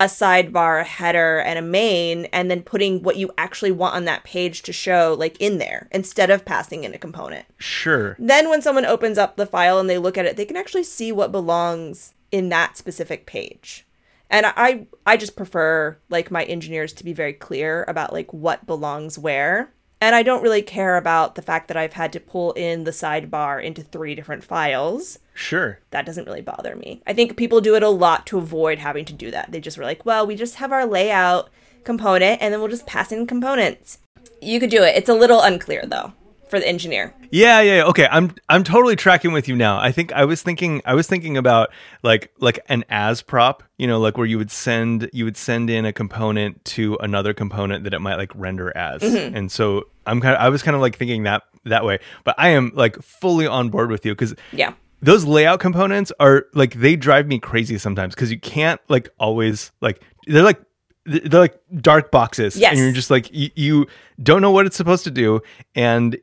[0.00, 4.06] a sidebar, a header, and a main, and then putting what you actually want on
[4.06, 7.44] that page to show like in there instead of passing in a component.
[7.58, 8.16] Sure.
[8.18, 10.84] Then when someone opens up the file and they look at it, they can actually
[10.84, 13.86] see what belongs in that specific page.
[14.30, 18.66] And I I just prefer like my engineers to be very clear about like what
[18.66, 19.72] belongs where.
[20.00, 22.90] And I don't really care about the fact that I've had to pull in the
[22.90, 25.18] sidebar into three different files.
[25.40, 25.78] Sure.
[25.90, 27.02] That doesn't really bother me.
[27.06, 29.50] I think people do it a lot to avoid having to do that.
[29.50, 31.48] They just were like, well, we just have our layout
[31.84, 33.98] component and then we'll just pass in components.
[34.42, 34.96] You could do it.
[34.96, 36.12] It's a little unclear though
[36.50, 37.14] for the engineer.
[37.30, 37.84] Yeah, yeah, yeah.
[37.84, 39.78] Okay, I'm I'm totally tracking with you now.
[39.78, 41.70] I think I was thinking I was thinking about
[42.02, 45.70] like like an as prop, you know, like where you would send you would send
[45.70, 49.00] in a component to another component that it might like render as.
[49.00, 49.36] Mm-hmm.
[49.36, 52.00] And so I'm kind of I was kind of like thinking that that way.
[52.24, 54.74] But I am like fully on board with you cuz Yeah.
[55.02, 59.72] Those layout components are like they drive me crazy sometimes because you can't like always
[59.80, 60.60] like they're like
[61.06, 62.72] they're like dark boxes Yes.
[62.72, 63.86] and you're just like you, you
[64.22, 65.40] don't know what it's supposed to do
[65.74, 66.18] and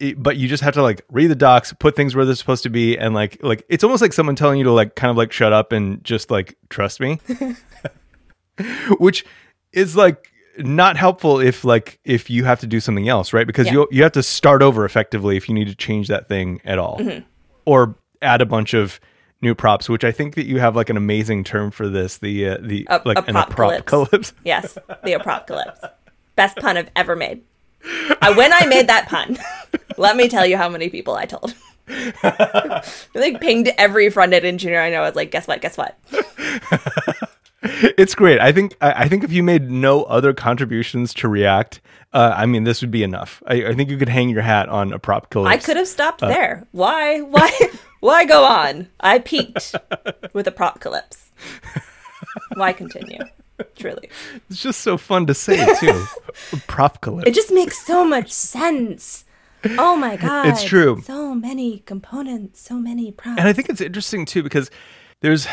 [0.00, 2.62] it, but you just have to like read the docs put things where they're supposed
[2.62, 5.16] to be and like like it's almost like someone telling you to like kind of
[5.16, 7.18] like shut up and just like trust me
[8.98, 9.24] which
[9.72, 13.66] is like not helpful if like if you have to do something else right because
[13.66, 13.72] Yeah.
[13.74, 16.78] you you have to start over effectively if you need to change that thing at
[16.78, 17.24] all Mm-hmm.
[17.68, 18.98] Or add a bunch of
[19.40, 22.48] new props which i think that you have like an amazing term for this the
[22.48, 25.78] uh, the A- like an apropcalypse Yes, the apocalypse.
[26.34, 27.42] Best pun I've ever made.
[28.20, 29.38] I, when I made that pun,
[29.96, 31.54] let me tell you how many people I told.
[31.88, 32.82] I
[33.14, 35.02] like pinged every front end engineer I know.
[35.02, 35.60] I was like, guess what?
[35.60, 35.96] Guess what?
[37.62, 41.80] it's great i think I, I think if you made no other contributions to react
[42.12, 44.68] uh, i mean this would be enough I, I think you could hang your hat
[44.68, 45.46] on apropcalypse.
[45.46, 46.66] I could have stopped there.
[46.72, 47.20] Why?
[47.20, 47.50] Why?
[48.00, 48.88] Why go on?
[49.00, 49.74] I peaked
[50.32, 51.30] with apropcalypse.
[52.54, 53.18] Why continue?
[53.76, 54.08] Truly,
[54.48, 56.04] it's just so fun to say too
[56.68, 57.28] prop collapse.
[57.28, 59.24] it just makes so much sense.
[59.76, 61.02] Oh my god, It's true.
[61.04, 63.40] So many components, so many props.
[63.40, 64.70] and I think it's interesting too because
[65.20, 65.48] there's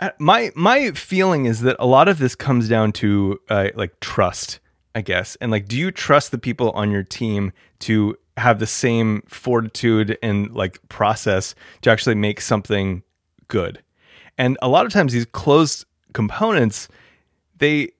[0.00, 3.98] uh, my my feeling is that a lot of this comes down to uh, like
[4.00, 4.60] trust,
[4.94, 8.66] I guess, and like, do you trust the people on your team to have the
[8.66, 13.02] same fortitude and like process to actually make something
[13.48, 13.82] good?
[14.38, 16.88] And a lot of times these closed components,
[17.58, 17.92] they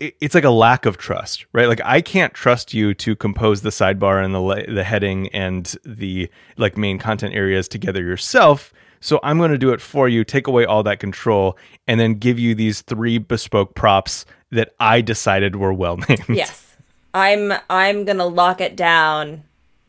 [0.00, 1.68] it's like a lack of trust, right?
[1.68, 6.28] Like I can't trust you to compose the sidebar and the the heading and the
[6.56, 8.72] like main content areas together yourself.
[9.00, 12.14] So I'm going to do it for you, take away all that control, and then
[12.14, 16.24] give you these three bespoke props that I decided were well named.
[16.28, 16.76] Yes.
[17.12, 19.44] I'm I'm going to lock it down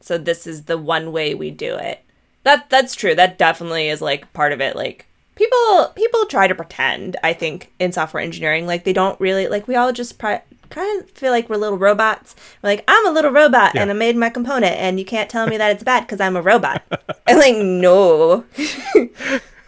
[0.06, 2.04] so this is the one way we do it.
[2.44, 3.16] That that's true.
[3.16, 7.72] That definitely is like part of it like people people try to pretend, I think
[7.80, 11.32] in software engineering like they don't really like we all just pri- kind of feel
[11.32, 12.36] like we're little robots.
[12.62, 15.48] We're like I'm a little robot and I made my component and you can't tell
[15.48, 16.84] me that it's bad cuz I'm a robot.
[17.28, 18.46] and like no.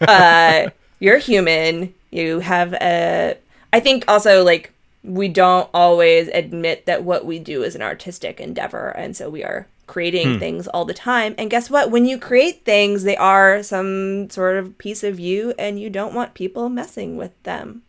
[0.00, 1.92] uh you're human.
[2.12, 3.36] You have a
[3.72, 4.72] I think also like
[5.08, 9.42] we don't always admit that what we do is an artistic endeavor and so we
[9.42, 10.38] are creating hmm.
[10.38, 11.34] things all the time.
[11.38, 11.90] And guess what?
[11.90, 16.14] When you create things they are some sort of piece of you and you don't
[16.14, 17.82] want people messing with them.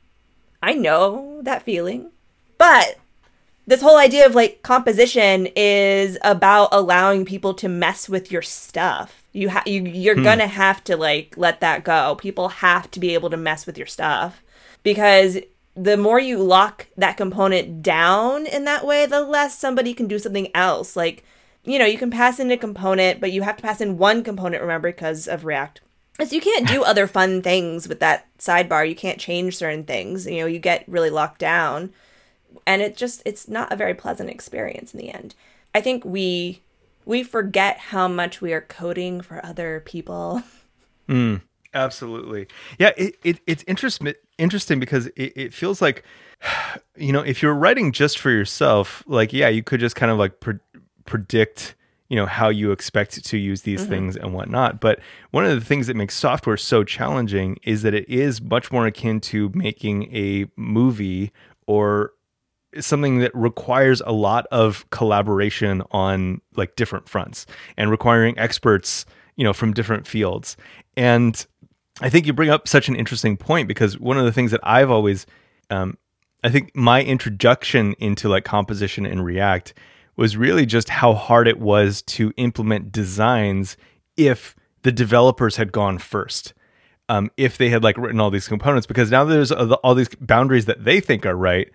[0.64, 2.12] I know that feeling.
[2.58, 2.98] But
[3.68, 9.24] this whole idea of like composition is about allowing people to mess with your stuff.
[9.34, 10.24] You ha- you you're hmm.
[10.24, 12.16] gonna have to like let that go.
[12.16, 14.42] People have to be able to mess with your stuff.
[14.82, 15.38] Because
[15.76, 20.20] the more you lock that component down in that way the less somebody can do
[20.20, 21.24] something else like
[21.64, 24.24] you know you can pass in a component but you have to pass in one
[24.24, 25.82] component remember because of react
[26.20, 30.26] so you can't do other fun things with that sidebar you can't change certain things
[30.26, 31.92] you know you get really locked down
[32.66, 35.36] and it just it's not a very pleasant experience in the end
[35.74, 36.62] i think we
[37.10, 40.44] we forget how much we are coding for other people.
[41.08, 41.42] Mm.
[41.74, 42.48] Absolutely.
[42.78, 44.00] Yeah, it, it it's interest,
[44.40, 46.04] interesting because it, it feels like,
[46.96, 50.18] you know, if you're writing just for yourself, like, yeah, you could just kind of
[50.18, 50.60] like pre-
[51.06, 51.76] predict,
[52.08, 53.90] you know, how you expect to use these mm-hmm.
[53.90, 54.80] things and whatnot.
[54.80, 55.00] But
[55.32, 58.88] one of the things that makes software so challenging is that it is much more
[58.88, 61.32] akin to making a movie
[61.68, 62.14] or
[62.80, 67.46] something that requires a lot of collaboration on like different fronts
[67.78, 70.56] and requiring experts you know from different fields
[70.96, 71.48] and
[72.02, 74.60] i think you bring up such an interesting point because one of the things that
[74.64, 75.26] i've always
[75.70, 75.98] um,
[76.44, 79.74] i think my introduction into like composition in react
[80.16, 83.78] was really just how hard it was to implement designs
[84.18, 86.54] if the developers had gone first
[87.10, 90.66] um, if they had like written all these components because now there's all these boundaries
[90.66, 91.72] that they think are right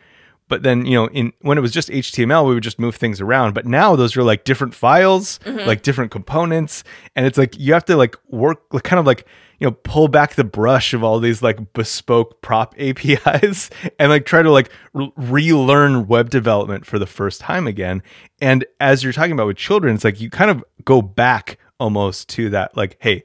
[0.48, 3.20] but then you know in when it was just html we would just move things
[3.20, 3.54] around.
[3.54, 5.66] But now those are like different files mm-hmm.
[5.66, 6.84] like different components.
[7.16, 9.26] And it's like you have to like work like kind of like
[9.58, 14.26] you know pull back the brush of all these like bespoke prop apis and like
[14.26, 18.02] try to like re- relearn web development for the first time again.
[18.40, 22.28] And as you're talking about with children it's like you kind of go back almost
[22.28, 23.24] to that like hey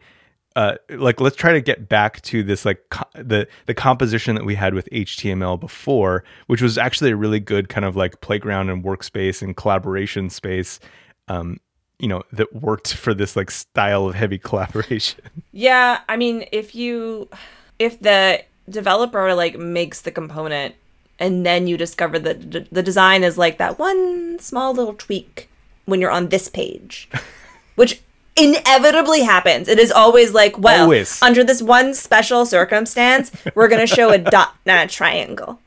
[0.56, 4.46] uh, like let's try to get back to this like co- the the composition that
[4.46, 8.70] we had with HTML before, which was actually a really good kind of like playground
[8.70, 10.80] and workspace and collaboration space,
[11.28, 11.60] um,
[12.00, 15.24] you know, that worked for this like style of heavy collaboration.
[15.52, 17.30] Yeah, I mean, if you
[17.78, 20.76] if the developer like makes the component
[21.20, 25.50] and then you discover that d- the design is like that one small little tweak
[25.86, 27.10] when you're on this page,
[27.76, 28.02] which
[28.40, 29.68] inevitably happens.
[29.68, 31.22] It is always like, well, Always.
[31.22, 35.60] under this one special circumstance, we're going to show a dot, not a triangle.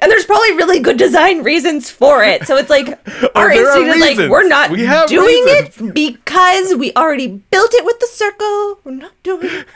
[0.00, 2.44] And there's probably really good design reasons for it.
[2.48, 2.88] So it's like
[3.36, 5.80] our instinct is like we're not We doing reasons.
[5.80, 8.80] it because we already built it with the circle.
[8.82, 9.66] We're not doing it.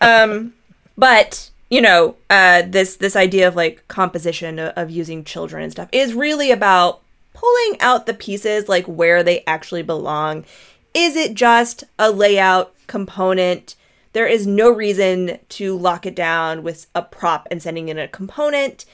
[0.00, 0.54] um,
[0.98, 5.70] but you know, uh, this this idea of like composition of, of using children and
[5.70, 7.00] stuff is really about
[7.34, 10.44] pulling out the pieces like where they actually belong.
[10.94, 13.76] Is it just a layout component?
[14.12, 18.08] There is no reason to lock it down with a prop and sending in a
[18.08, 18.84] component.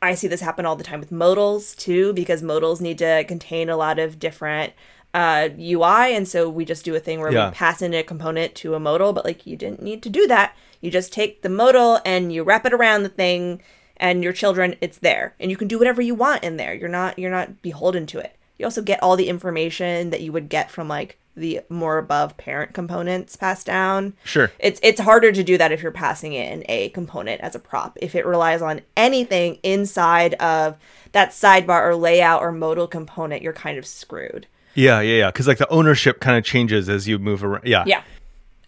[0.00, 3.68] I see this happen all the time with modals too, because modals need to contain
[3.68, 4.72] a lot of different
[5.14, 7.48] uh, UI, and so we just do a thing where Yeah.
[7.48, 10.26] we pass in a component to a modal, but like you didn't need to do
[10.28, 10.54] that.
[10.82, 13.62] You just take the modal and you wrap it around the thing,
[13.98, 16.74] and your children, it's there, and you can do whatever you want in there.
[16.74, 18.36] You're not you're not beholden to it.
[18.58, 22.36] You also get all the information that you would get from like the more above
[22.38, 24.14] parent components passed down.
[24.24, 24.50] Sure.
[24.58, 27.98] It's it's harder to do that if you're passing in a component as a prop.
[28.00, 30.76] If it relies on anything inside of
[31.12, 34.46] that sidebar or layout or modal component, you're kind of screwed.
[34.74, 35.26] Yeah, yeah, yeah.
[35.30, 37.66] Because like the ownership kind of changes as you move around.
[37.66, 37.84] Yeah.
[37.86, 38.02] Yeah.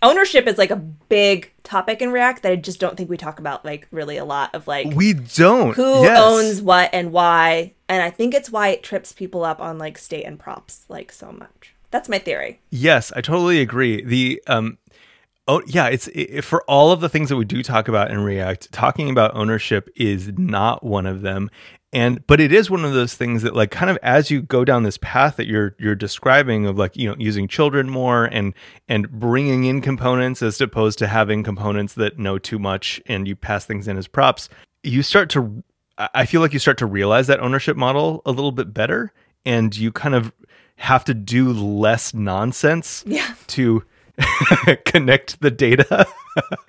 [0.02, 3.38] Ownership is like a big topic in React that I just don't think we talk
[3.40, 5.74] about like really a lot of like We don't.
[5.74, 6.18] who Yes.
[6.20, 7.72] owns what and why.
[7.88, 11.10] And I think it's why it trips people up on like state and props like
[11.10, 11.74] so much.
[11.90, 12.60] That's my theory.
[12.70, 14.02] Yes, I totally agree.
[14.04, 14.78] The um
[15.48, 18.20] oh yeah, it's it, for all of the things that we do talk about in
[18.20, 21.50] React, talking about ownership is not one of them.
[21.92, 24.62] And but it is one of those things that like kind of as you go
[24.64, 28.52] down this path that you're you're describing of like, you know, using children more and
[28.88, 33.34] and bringing in components as opposed to having components that know too much and you
[33.34, 34.50] pass things in as props,
[34.82, 35.62] you start to
[35.96, 39.12] I feel like you start to realize that ownership model a little bit better
[39.46, 40.30] and you kind of
[40.76, 43.34] have to do less nonsense Yeah.
[43.48, 43.82] to
[44.84, 46.06] connect the data.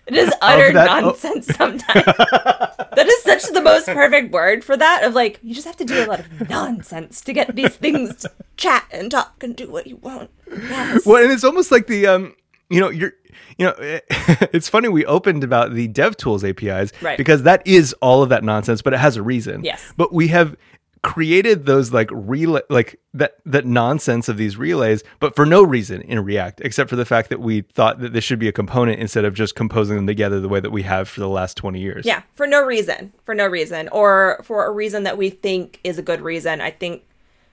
[0.08, 1.08] It is utter that- oh.
[1.08, 2.06] nonsense sometimes.
[3.00, 5.86] that is such the most perfect word for that of like you just have to
[5.86, 9.70] do a lot of nonsense to get these things to chat and talk and do
[9.70, 10.30] what you want.
[10.52, 11.06] Yes.
[11.06, 12.36] well, and it's almost like the um
[12.70, 13.14] you know, you're
[13.58, 17.18] you know, it's funny we opened about the DevTools APIs Right.
[17.18, 19.64] because that is all of that nonsense, but it has a reason.
[19.64, 19.94] Yes.
[19.98, 20.56] But we have
[21.02, 26.02] created those like relay like that that nonsense of these relays but for no reason
[26.02, 29.00] in react except for the fact that we thought that this should be a component
[29.00, 31.80] instead of just composing them together the way that we have for the last 20
[31.80, 33.14] years Yeah, for no reason.
[33.24, 33.88] For no reason.
[33.90, 36.60] Or for a reason that we think is a good reason.
[36.60, 37.04] I think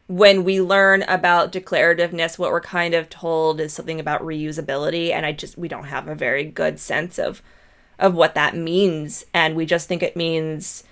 [0.08, 5.10] when we learn about declarativeness, what we're kind of told is something about reusability.
[5.10, 7.42] And I just, we don't have a very good sense of,
[7.98, 9.24] of what that means.
[9.34, 10.84] And we just think it means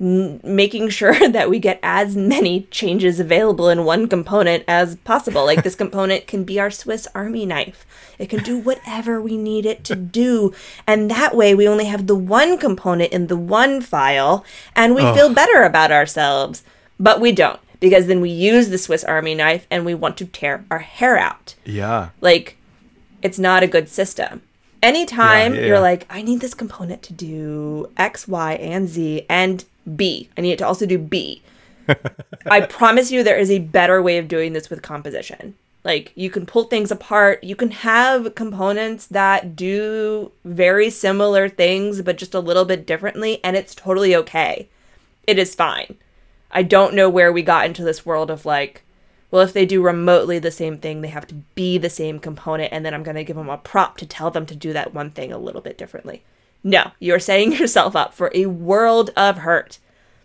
[0.00, 5.44] n- making sure that we get as many changes available in one component as possible.
[5.44, 7.86] Like this component can be our Swiss Army knife.
[8.18, 10.52] It can do whatever we need it to do.
[10.86, 14.44] And that way we only have the one component in the one file
[14.76, 16.62] and we feel better about ourselves.
[16.98, 20.26] But we don't because then we use the Swiss Army knife and we want to
[20.26, 21.54] tear our hair out.
[21.64, 22.10] Yeah.
[22.20, 22.56] Like,
[23.20, 24.42] it's not a good system.
[24.82, 29.26] Anytime Yeah, yeah, you're like, I need this component to do X, Y, and Z,
[29.28, 29.64] and
[29.96, 30.28] B.
[30.36, 31.42] I need it to also do B.
[32.46, 35.54] I promise you, there is a better way of doing this with composition.
[35.84, 37.44] Like, you can pull things apart.
[37.44, 43.38] You can have components that do very similar things, but just a little bit differently,
[43.44, 44.68] and it's totally okay.
[45.26, 45.96] It is fine.
[46.50, 48.82] I don't know where we got into this world of like,
[49.30, 52.72] well, if they do remotely the same thing, they have to be the same component,
[52.72, 54.94] and then I'm going to give them a prop to tell them to do that
[54.94, 56.22] one thing a little bit differently.
[56.64, 59.78] No, you're setting yourself up for a world of hurt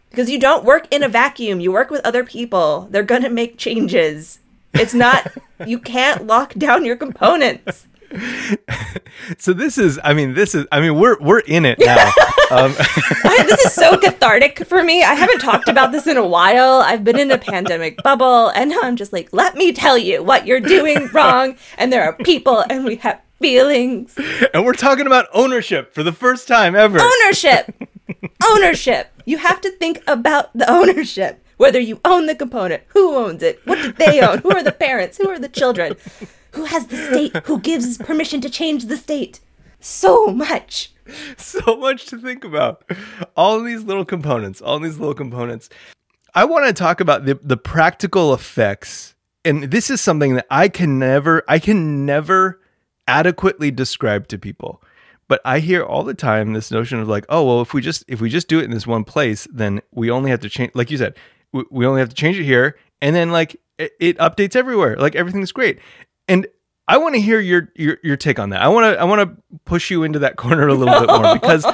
[0.09, 1.59] because you don't work in a vacuum.
[1.59, 2.87] You work with other people.
[2.89, 4.39] They're going to make changes.
[4.73, 5.27] It's not,
[5.67, 7.85] you can't lock down your components.
[9.37, 12.07] So this is, I mean, this is, I mean, we're we're in it now.
[12.51, 12.73] um,
[13.23, 15.03] I- this is so cathartic for me.
[15.03, 16.81] I haven't talked about this in a while.
[16.81, 20.23] I've been in a pandemic bubble, and now I'm just like, let me tell you
[20.23, 21.55] what you're doing wrong.
[21.77, 24.17] And there are people, and we have feelings.
[24.53, 26.99] and we're talking about ownership for the first time ever.
[27.01, 27.73] Ownership.
[28.49, 29.11] ownership.
[29.25, 31.43] You have to think about the ownership.
[31.57, 34.71] Whether you own the component, who owns it, what do they own, who are the
[34.71, 35.97] parents, who are the children,
[36.51, 39.41] who has the state, who gives permission to change the state.
[39.81, 40.93] So much.
[41.37, 42.89] so much to think about.
[43.35, 45.69] All these little components, all these little components.
[46.33, 49.15] I want to talk about the the practical effects.
[49.43, 52.61] And this is something that I can never I can never
[53.09, 54.81] adequately describe to people.
[55.27, 58.03] But I hear all the time this notion of like, oh, well, if we just
[58.07, 60.71] if we just do it in this one place, then we only have to change
[60.75, 61.15] like you said,
[61.51, 64.95] we, we only have to change it here and then like it, it updates everywhere.
[64.95, 65.79] Like everything's great.
[66.27, 66.47] And
[66.87, 68.61] I want to hear your, your your take on that.
[68.61, 71.33] I want to I want to push you into that corner a little bit more
[71.33, 71.65] because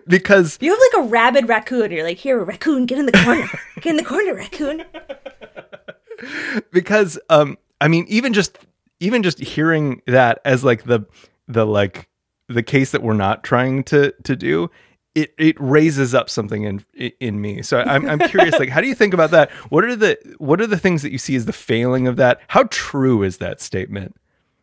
[0.06, 1.90] because You have like a rabid raccoon.
[1.90, 3.48] You're like, here, raccoon, get in the corner.
[3.80, 4.84] Get in the corner, raccoon.
[6.72, 8.58] because um I mean even just
[9.00, 11.00] even just hearing that as like the
[11.46, 12.08] the like
[12.48, 14.70] the case that we're not trying to to do
[15.14, 16.84] it it raises up something in
[17.20, 17.62] in me.
[17.62, 19.50] So I'm I'm curious like how do you think about that?
[19.70, 22.40] What are the what are the things that you see as the failing of that?
[22.48, 24.16] How true is that statement?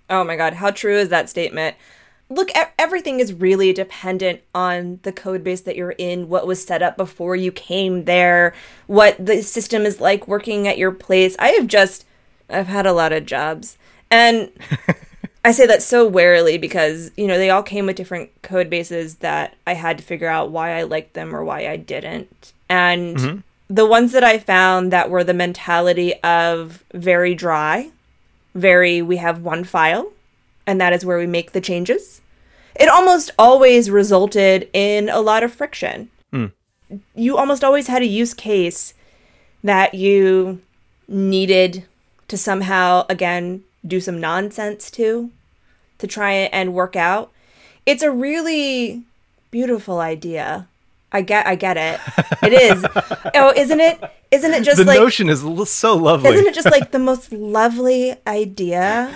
[0.09, 1.75] Oh my God, how true is that statement?
[2.29, 6.81] Look, everything is really dependent on the code base that you're in, what was set
[6.81, 8.55] up before you came there,
[8.87, 11.35] what the system is like working at your place.
[11.37, 12.03] I have just,
[12.49, 13.77] I've had a lot of jobs.
[14.15, 14.51] And
[15.43, 19.15] I say that so warily because, you know, they all came with different code bases
[19.15, 22.53] that I had to figure out why I liked them or why I didn't.
[22.69, 23.39] And mm-hmm.
[23.69, 27.91] the ones that I found that were the mentality of very dry,
[28.53, 30.11] very we have one file
[30.65, 32.21] and that is where we make the changes
[32.75, 36.09] it almost always resulted in a lot of friction.
[36.31, 36.47] Hmm.
[37.15, 38.93] You almost always had a use case
[39.63, 40.61] that you
[41.07, 41.85] needed
[42.27, 45.31] to somehow again do some nonsense to
[45.99, 47.31] to try it and work out
[47.85, 49.03] it's a really
[49.51, 50.67] beautiful idea
[51.11, 51.99] i get i get it
[52.43, 52.83] it is
[53.35, 53.99] oh isn't it
[54.31, 56.31] isn't it just the like The notion is l- so lovely.
[56.31, 59.07] isn't it just like the most lovely idea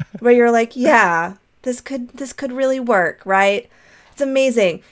[0.18, 3.70] where you're like, yeah, this could this could really work, right?
[4.12, 4.82] It's amazing.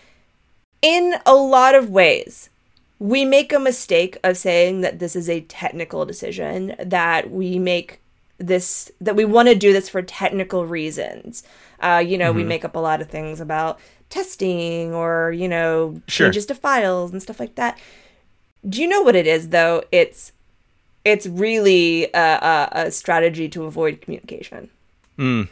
[0.80, 2.48] In a lot of ways,
[2.98, 8.00] we make a mistake of saying that this is a technical decision, that we make
[8.38, 11.42] this that we want to do this for technical reasons.
[11.80, 13.78] Uh, you know, we make up a lot of things about
[14.10, 16.26] testing or, you know, Sure.
[16.26, 17.78] changes to files and stuff like that.
[18.68, 19.82] Do you know what it is though?
[19.92, 20.32] It's
[21.04, 24.68] it's really a, a, a strategy to avoid communication.
[25.18, 25.48] Mm.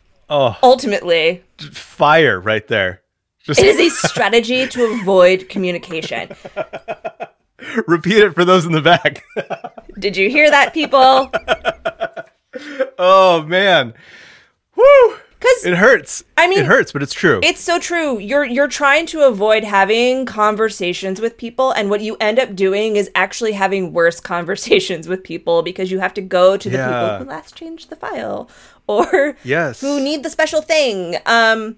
[0.30, 3.02] oh, Ultimately, fire right there.
[3.44, 6.30] Just it is a strategy to avoid communication.
[7.86, 9.24] repeat it for those in the back.
[9.98, 11.30] Did you hear that, people?
[12.98, 13.94] oh man.
[14.76, 15.16] Woo!
[15.38, 16.24] Because It hurts.
[16.38, 17.38] I mean, it hurts, but it's true.
[17.42, 18.18] It's so true.
[18.18, 22.96] You're you're trying to avoid having conversations with people and what you end up doing
[22.96, 26.86] is actually having worse conversations with people because you have to go to the Yeah.
[26.86, 28.48] people who last changed the file
[28.86, 29.80] or Yes.
[29.82, 31.16] who need the special thing.
[31.26, 31.76] Um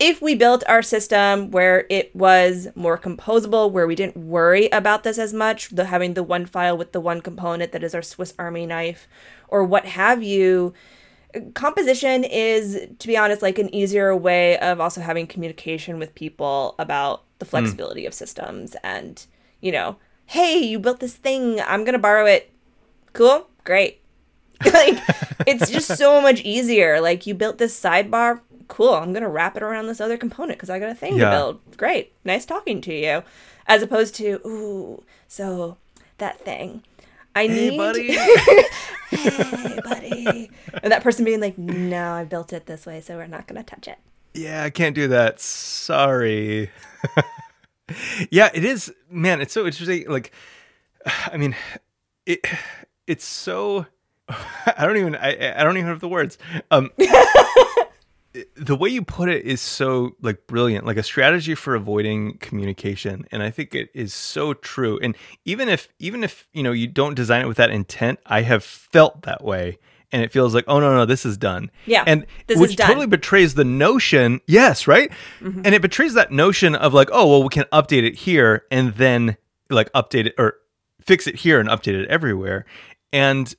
[0.00, 5.04] if we built our system where it was more composable, where we didn't worry about
[5.04, 8.02] this as much, the having the one file with the one component that is our
[8.02, 9.06] Swiss Army knife
[9.48, 10.72] or what have you,
[11.54, 16.74] composition is to be honest like an easier way of also having communication with people
[16.78, 17.50] about the hmm.
[17.50, 19.26] flexibility of systems and
[19.60, 19.94] you know
[20.26, 22.52] hey you built this thing i'm gonna borrow it.
[23.12, 24.00] Cool great.
[24.72, 24.98] Like
[25.46, 27.00] it's just so much easier.
[27.00, 28.40] Like you built this sidebar
[28.70, 31.26] cool i'm gonna wrap it around this other component because i got a thing Yeah.
[31.26, 33.22] to build great nice talking to you
[33.66, 35.76] as opposed to ooh so
[36.18, 36.82] that thing.
[37.34, 38.12] I Hey, need buddy.
[39.10, 40.50] hey, buddy.
[40.82, 43.62] And that person being like, no, I built it this way, so we're not going
[43.62, 43.98] to touch it.
[44.34, 45.38] yeah, I can't do that.
[45.40, 46.70] Sorry.
[48.30, 48.92] yeah, it is.
[49.08, 50.08] Man, it's so interesting.
[50.08, 50.32] Like,
[51.32, 51.54] I mean,
[52.26, 52.44] it
[53.06, 53.86] it's so.
[54.28, 55.14] I don't even.
[55.16, 56.36] I I don't even have the words.
[56.70, 56.90] Um.
[58.56, 63.26] The way you put it is so like brilliant like a strategy for avoiding communication
[63.32, 66.86] and i think it is so true and even if even if you know you
[66.86, 69.78] don't design it with that intent i have felt that way
[70.12, 71.70] and it feels like oh no no this is done.
[71.86, 75.10] Yeah, and this is which totally betrays the notion yes right?
[75.40, 75.62] Mm-hmm.
[75.64, 78.94] and it betrays that notion of like oh well we can update it here and
[78.94, 79.36] then
[79.68, 80.56] like update it or
[81.00, 82.66] fix it here and update it everywhere.
[83.12, 83.52] And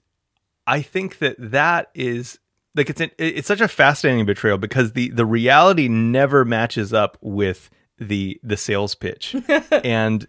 [0.68, 2.40] I think that that is
[2.76, 7.18] like it's an, it's such a fascinating betrayal because the the reality never matches up
[7.22, 9.36] with the the sales pitch,
[9.84, 10.28] and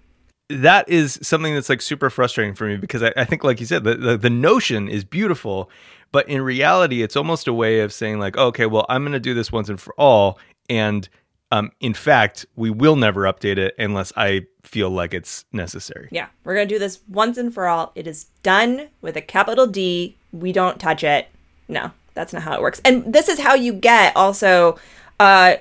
[0.49, 3.67] that is something that's like super frustrating for me because I, I think like you
[3.67, 5.71] said the, the the notion is beautiful,
[6.11, 9.21] but in reality it's almost a way of saying like okay well I'm going to
[9.21, 10.39] do this once and for all
[10.69, 11.09] and
[11.53, 16.09] um, in fact we will never update it unless I feel like it's necessary.
[16.11, 17.93] Yeah, we're going to do this once and for all.
[17.95, 20.17] It is done with a capital D.
[20.33, 21.29] We don't touch it.
[21.69, 22.81] No, that's not how it works.
[22.85, 24.79] And this is how you get also.
[25.21, 25.57] Uh,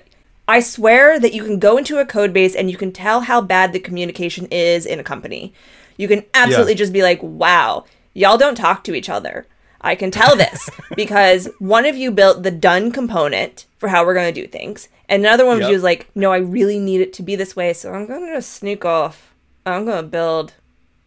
[0.47, 3.39] I swear that you can go into a code base and you can tell how
[3.41, 5.53] bad the communication is in a company.
[5.97, 6.77] You can absolutely Yeah.
[6.77, 9.45] just be like, wow, y'all don't talk to each other.
[9.79, 14.13] I can tell this because one of you built the done component for how we're
[14.13, 14.89] going to do things.
[15.07, 15.69] And another one of Yep.
[15.69, 17.71] you was like, no, I really need it to be this way.
[17.73, 19.33] So I'm going to sneak off.
[19.65, 20.53] I'm going to build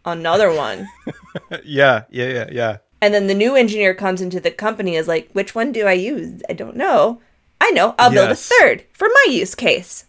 [0.05, 0.89] another one.
[1.65, 2.77] yeah, yeah, yeah, yeah.
[3.05, 5.93] And then the new engineer comes into the company is like, which one do I
[5.93, 6.43] use?
[6.49, 7.21] I don't know.
[7.61, 7.95] I know.
[7.99, 10.07] I'll build a third for my use case.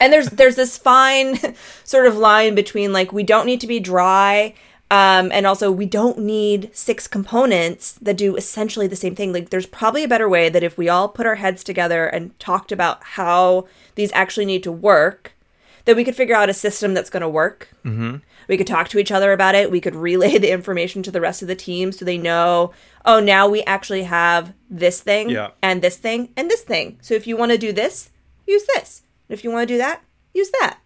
[0.00, 1.36] And there's there's this fine
[1.84, 4.54] sort of line between like we don't need to be dry
[4.90, 9.30] um, and also we don't need six components that do essentially the same thing.
[9.30, 12.38] Like there's probably a better way that if we all put our heads together and
[12.38, 15.34] talked about how these actually need to work,
[15.84, 17.68] that we could figure out a system that's going to work.
[17.84, 18.16] Mm-hmm.
[18.48, 19.70] We could talk to each other about it.
[19.70, 22.72] We could relay the information to the rest of the team so they know,
[23.04, 25.50] oh, now we actually have this thing Yeah.
[25.62, 26.98] and this thing and this thing.
[27.02, 28.10] So if you want to do this,
[28.46, 29.02] use this.
[29.28, 30.02] And if you want to do that,
[30.34, 30.78] use that.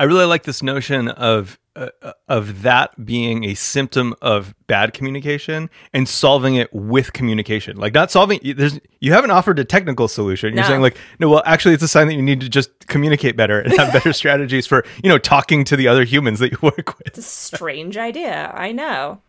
[0.00, 1.88] I really like this notion of uh,
[2.26, 7.76] of that being a symptom of bad communication and solving it with communication.
[7.76, 10.54] Like not solving there's you haven't offered a technical solution.
[10.54, 10.68] You're No.
[10.68, 13.60] saying like no, well actually it's a sign that you need to just communicate better
[13.60, 16.98] and have better strategies for, you know, talking to the other humans that you work
[16.98, 17.06] with.
[17.06, 18.50] It's a strange idea.
[18.54, 19.20] I know.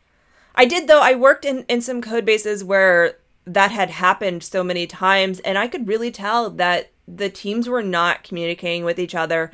[0.55, 1.01] I did though.
[1.01, 5.57] I worked in in some code bases where that had happened so many times, and
[5.57, 9.49] I could really tell that the teams were not communicating with each other,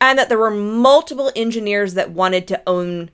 [0.00, 3.10] and that there were multiple engineers that wanted to own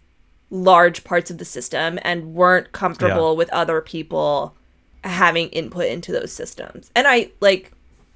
[0.50, 3.36] large parts of the system and weren't comfortable Yeah.
[3.38, 4.54] with other people
[5.04, 6.90] having input into those systems.
[6.94, 7.72] And I like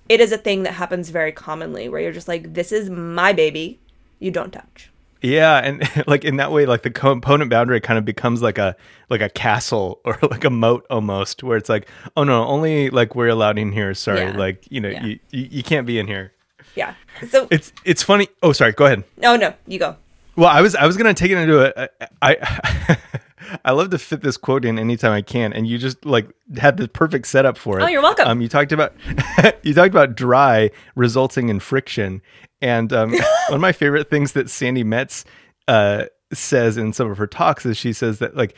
[0.08, 3.32] it is a thing that happens very commonly where you're just like, this is my
[3.32, 3.80] baby,
[4.20, 4.90] you don't touch.
[5.22, 8.76] Yeah, and like in that way, like the component boundary kind of becomes like a
[9.08, 13.14] like a castle or like a moat almost, where it's like, oh no, only like
[13.16, 13.94] we're allowed in here.
[13.94, 14.36] Sorry, Yeah.
[14.36, 15.04] like you know, Yeah.
[15.06, 16.32] you, you you can't be in here.
[16.76, 16.94] Yeah.
[17.28, 18.28] So It's it's funny.
[18.42, 18.72] Oh, sorry.
[18.72, 19.02] Go ahead.
[19.16, 19.96] no, no, you go.
[20.36, 21.88] Well, I was I was gonna take it into a
[22.22, 22.98] I
[23.64, 26.76] I love to fit this quote in anytime I can, and you just like had
[26.76, 27.82] the perfect setup for it.
[27.84, 28.28] Oh, you're welcome.
[28.28, 28.92] Um, you talked about
[29.62, 32.20] you talked about dry resulting in friction,
[32.60, 33.12] and um,
[33.48, 35.24] one of my favorite things that Sandi Metz
[35.68, 38.54] uh, says in some of her talks is she says that like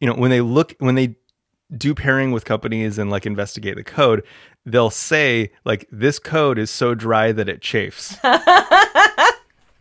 [0.00, 1.14] you know when they look when they
[1.76, 4.22] do pairing with companies and like investigate the code,
[4.66, 8.16] they'll say like this code is so dry that it chafes.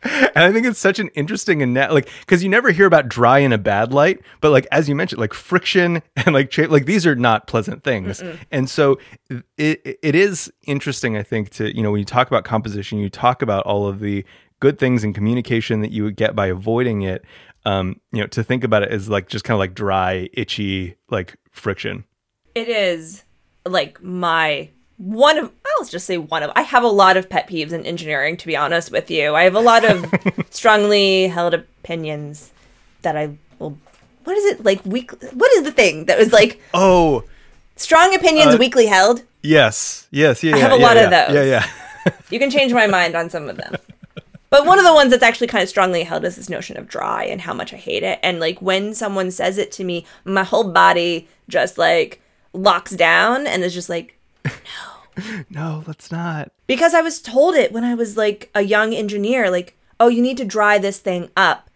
[0.03, 3.07] And I think it's such an interesting and net like because you never hear about
[3.07, 6.65] dry in a bad light, but like as you mentioned, like friction and like cha-
[6.65, 8.21] like these are not pleasant things.
[8.51, 8.99] And so
[9.57, 13.09] it it is interesting, I think, to you know when you talk about composition, you
[13.09, 14.25] talk about all of the
[14.59, 17.23] good things in communication that you would get by avoiding it.
[17.65, 20.95] Um, you know, to think about it as like just kind of like dry, itchy,
[21.09, 22.03] like friction.
[22.55, 23.23] It is
[23.65, 27.47] like my one of I'll just say one of I have a lot of pet
[27.47, 29.33] peeves in engineering to be honest with you.
[29.33, 30.05] I have a lot of
[30.49, 32.51] strongly held opinions
[33.01, 33.77] that I will
[34.25, 37.23] what is it like week what is the thing that was like Oh,
[37.75, 39.23] strong opinions Uh, weakly held?
[39.41, 40.55] yes, yes, yeah.
[40.55, 41.27] I have yeah, a lot yeah, of yeah.
[41.27, 41.35] those.
[41.35, 41.43] Yeah,
[42.05, 42.13] yeah.
[42.29, 43.75] You can change my mind on some of them.
[44.53, 46.87] But one of the ones that's actually kind of strongly held is this notion of
[46.87, 48.19] dry and how much I hate it.
[48.21, 52.21] And like when someone says it to me, my whole body just like
[52.53, 56.51] locks down and is just like No, no, let's not.
[56.67, 60.21] because I was told it when I was like a young engineer, like, oh, you
[60.21, 61.71] need to dry this thing up.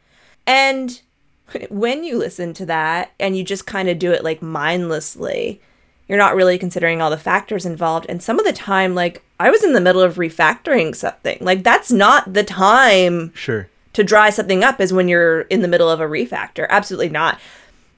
[0.45, 1.01] And
[1.71, 5.61] when you listen to that and you just kind of do it like mindlessly,
[6.07, 8.05] you're not really considering all the factors involved.
[8.07, 11.37] And some of the time, like I was in the middle of refactoring something.
[11.41, 13.67] Like that's not the time Sure.
[13.93, 16.65] to dry something up is when you're in the middle of a refactor.
[16.69, 17.39] Absolutely not.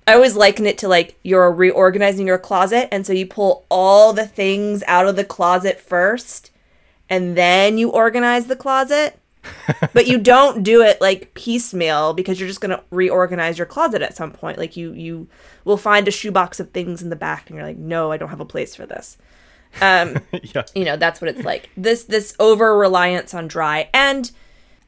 [0.07, 4.11] I always liken it to like you're reorganizing your closet, and so you pull all
[4.11, 6.49] the things out of the closet first,
[7.09, 9.19] and then you organize the closet.
[9.93, 14.15] But you don't do it like piecemeal because you're just gonna reorganize your closet at
[14.15, 14.57] some point.
[14.57, 15.27] Like you you
[15.65, 18.29] will find a shoebox of things in the back, and you're like, no, I don't
[18.29, 19.17] have a place for this.
[19.81, 20.63] Um, yeah.
[20.73, 24.31] you know that's what it's like this this over reliance on dry and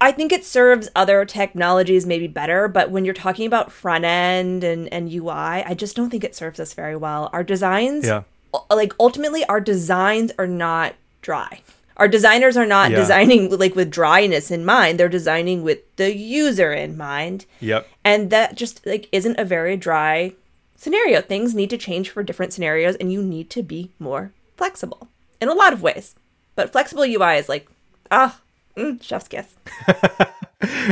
[0.01, 4.63] i think it serves other technologies maybe better but when you're talking about front end
[4.63, 8.23] and and ui i just don't think it serves us very well our designs Yeah.
[8.71, 11.61] like ultimately our designs are not dry
[11.97, 12.97] our designers are not Yeah.
[12.97, 14.99] designing like with dryness in mind.
[14.99, 17.45] They're designing with the user in mind.
[17.59, 17.87] Yep.
[18.03, 20.33] and that just like isn't a very dry
[20.75, 21.21] scenario.
[21.21, 25.07] Things need to change for different scenarios and you need to be more flexible
[25.39, 26.15] in a lot of ways.
[26.55, 27.67] But flexible ui is like
[28.09, 28.39] ah
[28.77, 29.55] mm, chef's kiss.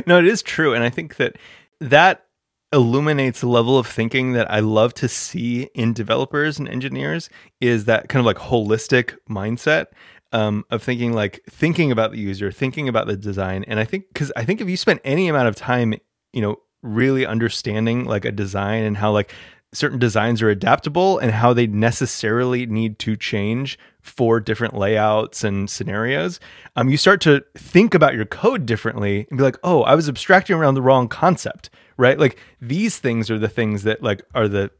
[0.07, 1.35] No, it is true, and I think that
[1.79, 2.25] that
[2.73, 7.29] illuminates a level of thinking that I love to see in developers and engineers
[7.61, 9.87] is that kind of like holistic mindset
[10.31, 14.05] um, of thinking like thinking about the user, thinking about the design, and I think
[14.13, 15.93] because I think if you spend any amount of time,
[16.33, 19.33] you know, really understanding like a design and how like
[19.71, 25.69] certain designs are adaptable and how they necessarily need to change for different layouts and
[25.69, 26.39] scenarios
[26.75, 30.09] um, you start to think about your code differently and be like oh i was
[30.09, 31.69] abstracting around the wrong concept
[31.99, 32.17] right?
[32.17, 34.71] Like these things are the things that like are the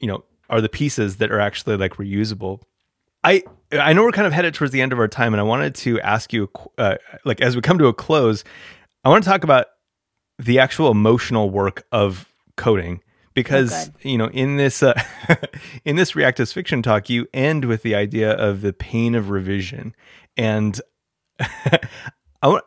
[0.00, 2.60] you know are the pieces that are actually like reusable
[3.26, 5.42] I I know we're kind of headed towards the end of our time, and I
[5.42, 6.48] wanted to ask you,
[6.78, 8.44] uh, like, as we come to a close,
[9.04, 9.66] I want to talk about
[10.38, 13.02] the actual emotional work of coding
[13.34, 14.10] because good.
[14.10, 14.94] you know in this uh,
[15.84, 19.30] in this React is Fiction talk, you end with the idea of the pain of
[19.30, 19.94] revision,
[20.36, 20.80] and
[22.42, 22.60] I,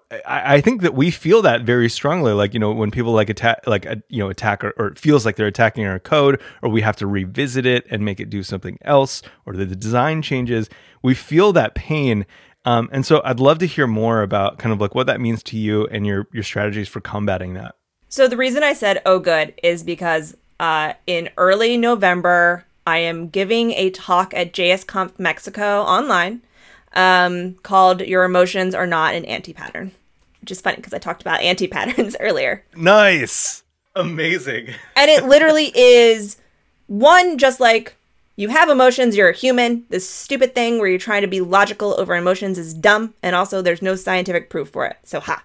[0.56, 2.34] I think that we feel that very strongly.
[2.34, 5.00] Like you know, when people like attack, like uh, you know, attack or, or it
[5.00, 8.30] feels like they're attacking our code, or we have to revisit it and make it
[8.30, 10.70] do something else, or the, the design changes.
[11.04, 12.26] We feel that pain,
[12.66, 15.44] um, and so I'd love to hear more about kind of like what that means
[15.44, 17.76] to you and your your strategies for combating that.
[18.10, 23.30] so the reason i said oh good is because uh, in early november i am
[23.30, 26.42] giving a talk at jsconf mexico online
[26.94, 29.92] um, called your emotions are not an anti-pattern
[30.42, 33.64] which is funny because i talked about anti-patterns earlier Nice,
[33.96, 34.70] amazing.
[34.96, 36.38] And it literally is
[36.88, 37.96] one, just like
[38.36, 39.86] you have emotions, you're a human.
[39.90, 43.14] This stupid thing where you're trying to be logical over emotions is dumb.
[43.22, 44.98] And also, there's no scientific proof for it.
[45.04, 45.44] So, ha.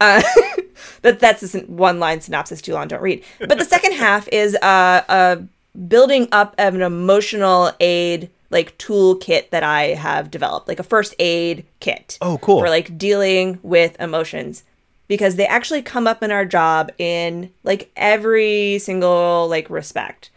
[0.00, 0.22] Uh,
[1.02, 3.22] that, that's just one line synopsis, too long, don't read.
[3.38, 5.42] But the second half is uh, a
[5.78, 11.14] building up of an emotional aid like toolkit that I have developed, like a first
[11.18, 12.18] aid kit.
[12.20, 12.60] Oh, cool.
[12.60, 14.64] For like dealing with emotions
[15.08, 20.30] because they actually come up in our job in like every single like respect.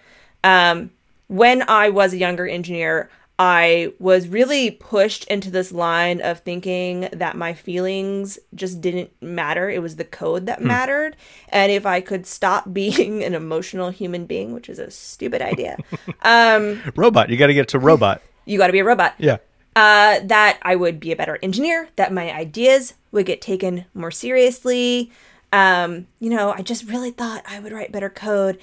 [0.43, 0.91] Um,
[1.27, 3.09] when I was a younger engineer,
[3.39, 9.69] I was really pushed into this line of thinking that my feelings just didn't matter.
[9.69, 11.15] It was the code that mattered.
[11.49, 15.77] And if I could stop being an emotional human being, which is a stupid idea,
[16.21, 18.21] um, Robot, you got to get to robot.
[18.45, 19.37] you got to be a robot Yeah.
[19.75, 24.11] uh, that I would be a better engineer, that my ideas would get taken more
[24.11, 25.11] seriously.
[25.51, 28.59] Um, you know, I just really thought I would write better code.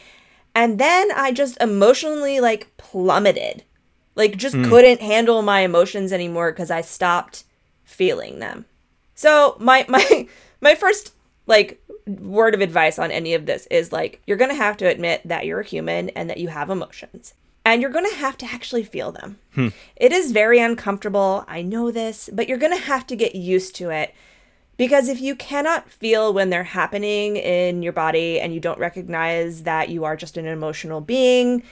[0.54, 3.64] And then I just emotionally like plummeted.
[4.14, 4.64] Like just hmm.
[4.64, 7.44] couldn't handle my emotions anymore because I stopped
[7.84, 8.66] feeling them.
[9.14, 10.28] So my my
[10.60, 11.14] my first
[11.46, 14.86] like word of advice on any of this is like you're going to have to
[14.86, 17.34] admit that you're a human and that you have emotions.
[17.64, 19.38] And you're going to have to actually feel them.
[19.54, 19.68] Hmm.
[19.96, 21.44] It is very uncomfortable.
[21.46, 24.14] I know this, but you're going to have to get used to it.
[24.78, 29.64] Because if you cannot feel when they're happening in your body and you don't recognize
[29.64, 31.62] that you are just an emotional being,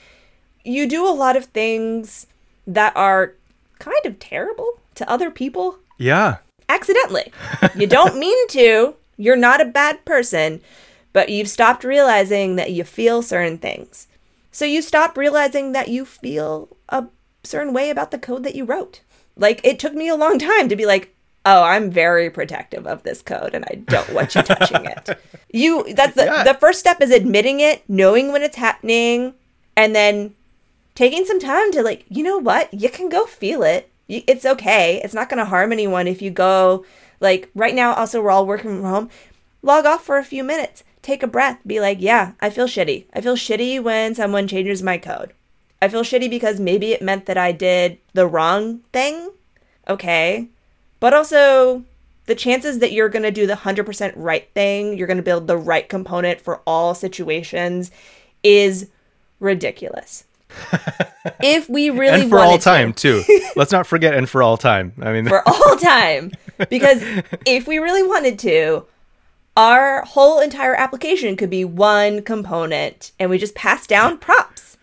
[0.63, 2.27] you do a lot of things
[2.67, 3.33] that are
[3.79, 6.37] kind of terrible to other people Yeah.
[6.67, 7.31] accidentally.
[7.75, 8.95] you don't mean to.
[9.17, 10.61] You're not a bad person,
[11.13, 14.07] but you've stopped realizing that you feel certain things.
[14.51, 17.05] So you stop realizing that you feel a
[17.43, 19.01] certain way about the code that you wrote.
[19.35, 21.13] Like it took me a long time to be like,
[21.45, 25.09] "Oh, I'm very protective of this code and I don't want you touching it."
[25.51, 26.43] You that's the Yeah.
[26.43, 29.33] the first step is admitting it, knowing when it's happening,
[29.75, 30.35] and then
[30.99, 34.99] taking some time to like you know what you can go feel it it's okay
[35.03, 36.83] it's not going to harm anyone if you go
[37.19, 39.09] like right now also we're all working from home
[39.61, 41.59] log off for a few minutes take a breath.
[41.65, 43.05] Be like, yeah, I feel shitty.
[43.13, 45.33] I feel shitty when someone changes my code.
[45.81, 49.31] I feel shitty because maybe it meant that I did the wrong thing.
[49.87, 50.49] Okay.
[50.99, 51.85] But also,
[52.25, 55.47] the chances that you're going to do the 100% right thing, you're going to build
[55.47, 57.91] the right component for all situations
[58.43, 58.89] is
[59.39, 60.25] ridiculous.
[61.41, 63.23] If we really and for all time to.
[63.23, 63.41] too.
[63.55, 64.93] Let's not forget and for all time.
[65.01, 66.31] I mean for all time.
[66.69, 67.01] Because
[67.45, 68.85] if we really wanted to,
[69.55, 74.77] our whole entire application could be one component and we just pass down props.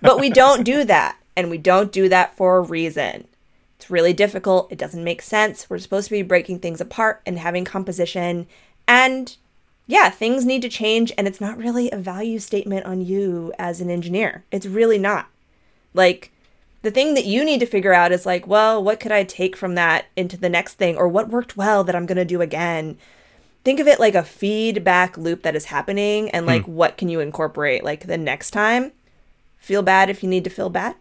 [0.00, 1.16] But we don't do that.
[1.36, 3.28] And we don't do that for a reason.
[3.76, 4.72] It's really difficult.
[4.72, 5.70] It doesn't make sense.
[5.70, 8.48] We're supposed to be breaking things apart and having composition.
[8.88, 9.36] And
[9.88, 11.10] yeah, things need to change.
[11.18, 14.44] And it's not really a value statement on you as an engineer.
[14.52, 15.28] It's really not.
[15.94, 16.30] Like,
[16.82, 19.56] the thing that you need to figure out is like, well, what could I take
[19.56, 20.96] from that into the next thing?
[20.96, 22.96] Or what worked well that I'm going to do again?
[23.64, 26.72] think of it like a feedback loop that is happening and like hmm.
[26.72, 28.92] what can you incorporate like the next time
[29.58, 30.94] feel bad if you need to feel bad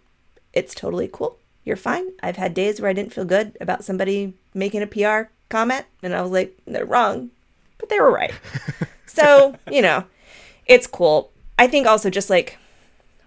[0.52, 4.34] it's totally cool you're fine i've had days where i didn't feel good about somebody
[4.54, 7.30] making a pr comment and i was like they're wrong
[7.78, 8.34] but they were right
[9.06, 10.04] so you know
[10.66, 12.58] it's cool i think also just like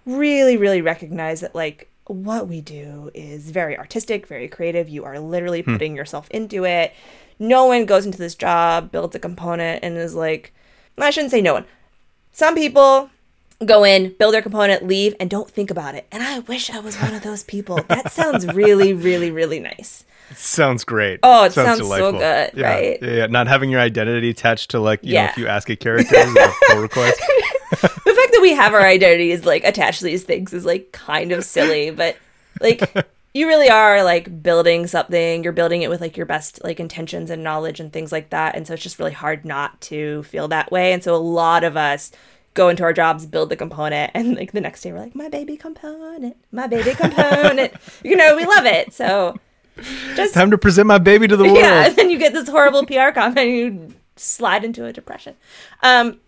[0.07, 5.21] really really recognize that like what we do is very artistic very creative you are
[5.21, 5.73] literally hmm.
[5.73, 6.93] putting yourself into it
[7.41, 10.53] no one goes into this job, builds a component, and is like,
[10.99, 11.65] I shouldn't say no one.
[12.33, 13.11] Some people
[13.65, 16.07] go in, build their component, leave, and don't think about it.
[16.13, 17.83] And I wish I was one of those people.
[17.89, 20.05] That sounds really, really, really nice.
[20.35, 21.21] Sounds great.
[21.23, 22.99] Oh, it sounds, sounds so good, yeah, right?
[23.03, 25.27] Yeah, yeah, not having your identity attached to like, you yeah.
[25.27, 27.21] know, if you ask a character a pull request.
[27.71, 31.33] the fact that we have our identities like attached to these things is like kind
[31.33, 32.17] of silly, but
[32.61, 32.95] like
[33.35, 37.31] you really are like building something you're building it with like your best like intentions
[37.31, 40.49] and knowledge and things like that and so it's just really hard not to feel
[40.49, 42.11] that way and so a lot of us
[42.55, 45.29] go into our jobs build the component and like the next day we're like my
[45.29, 47.73] baby component my baby component
[48.03, 49.37] you know we love it so
[50.15, 51.57] just time to present my baby to the world.
[51.57, 55.35] yeah and then you get this horrible pr comment and you slide into a depression.
[55.83, 56.21] Um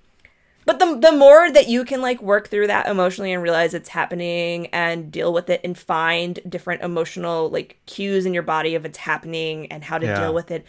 [0.64, 3.88] but the the more that you can like work through that emotionally and realize it's
[3.88, 8.84] happening and deal with it and find different emotional like cues in your body of
[8.84, 10.20] it's happening and how to yeah.
[10.20, 10.64] deal with it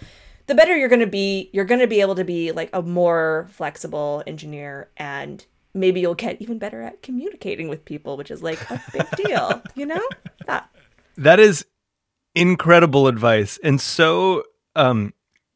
[0.47, 2.81] the better you're going to be you're going to be able to be like a
[2.81, 8.41] more flexible engineer and maybe you'll get even better at communicating with people which is
[8.41, 10.01] like a big deal you know?
[10.45, 10.69] That
[11.15, 11.65] that is
[12.35, 14.43] incredible advice and so
[14.75, 15.13] um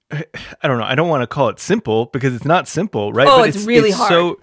[0.12, 0.86] I don't know.
[0.86, 3.28] I don't want to call it simple because it's not simple, right?
[3.28, 4.10] Oh, but it's, it's really it's hard.
[4.10, 4.40] So,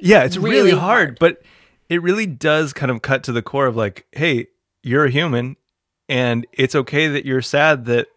[0.00, 1.42] yeah, it's really, really hard, hard, but
[1.88, 4.48] it really does kind of cut to the core of like, hey,
[4.82, 5.56] you're a human,
[6.08, 8.08] and it's okay that you're sad that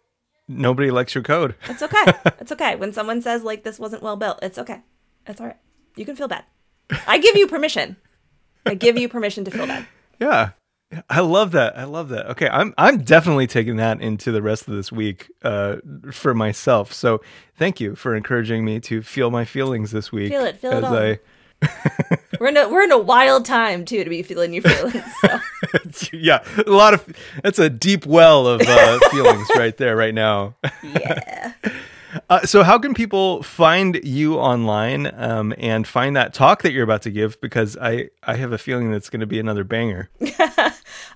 [0.48, 1.54] nobody likes your code.
[1.68, 2.04] It's okay.
[2.40, 2.76] it's okay.
[2.76, 4.82] When someone says like this wasn't well built, it's okay.
[5.26, 5.56] It's all right.
[5.96, 6.44] You can feel bad.
[7.06, 7.96] I give you permission.
[8.66, 9.86] I give you permission to feel bad.
[10.20, 10.50] Yeah.
[11.10, 11.76] I love that.
[11.76, 12.26] I love that.
[12.30, 15.76] Okay, I'm I'm definitely taking that into the rest of this week uh,
[16.12, 16.92] for myself.
[16.92, 17.20] So
[17.56, 20.32] thank you for encouraging me to feel my feelings this week.
[20.32, 20.56] Feel it.
[20.56, 20.96] Feel it all.
[20.96, 21.18] I...
[22.40, 25.04] we're in a we're in a wild time too to be feeling your feelings.
[25.20, 26.08] So.
[26.12, 27.04] yeah, a lot of
[27.42, 30.54] that's a deep well of uh, feelings right there, right now.
[30.82, 31.52] yeah.
[32.30, 36.84] Uh, so, how can people find you online um, and find that talk that you're
[36.84, 37.38] about to give?
[37.40, 40.08] Because I, I have a feeling that's going to be another banger.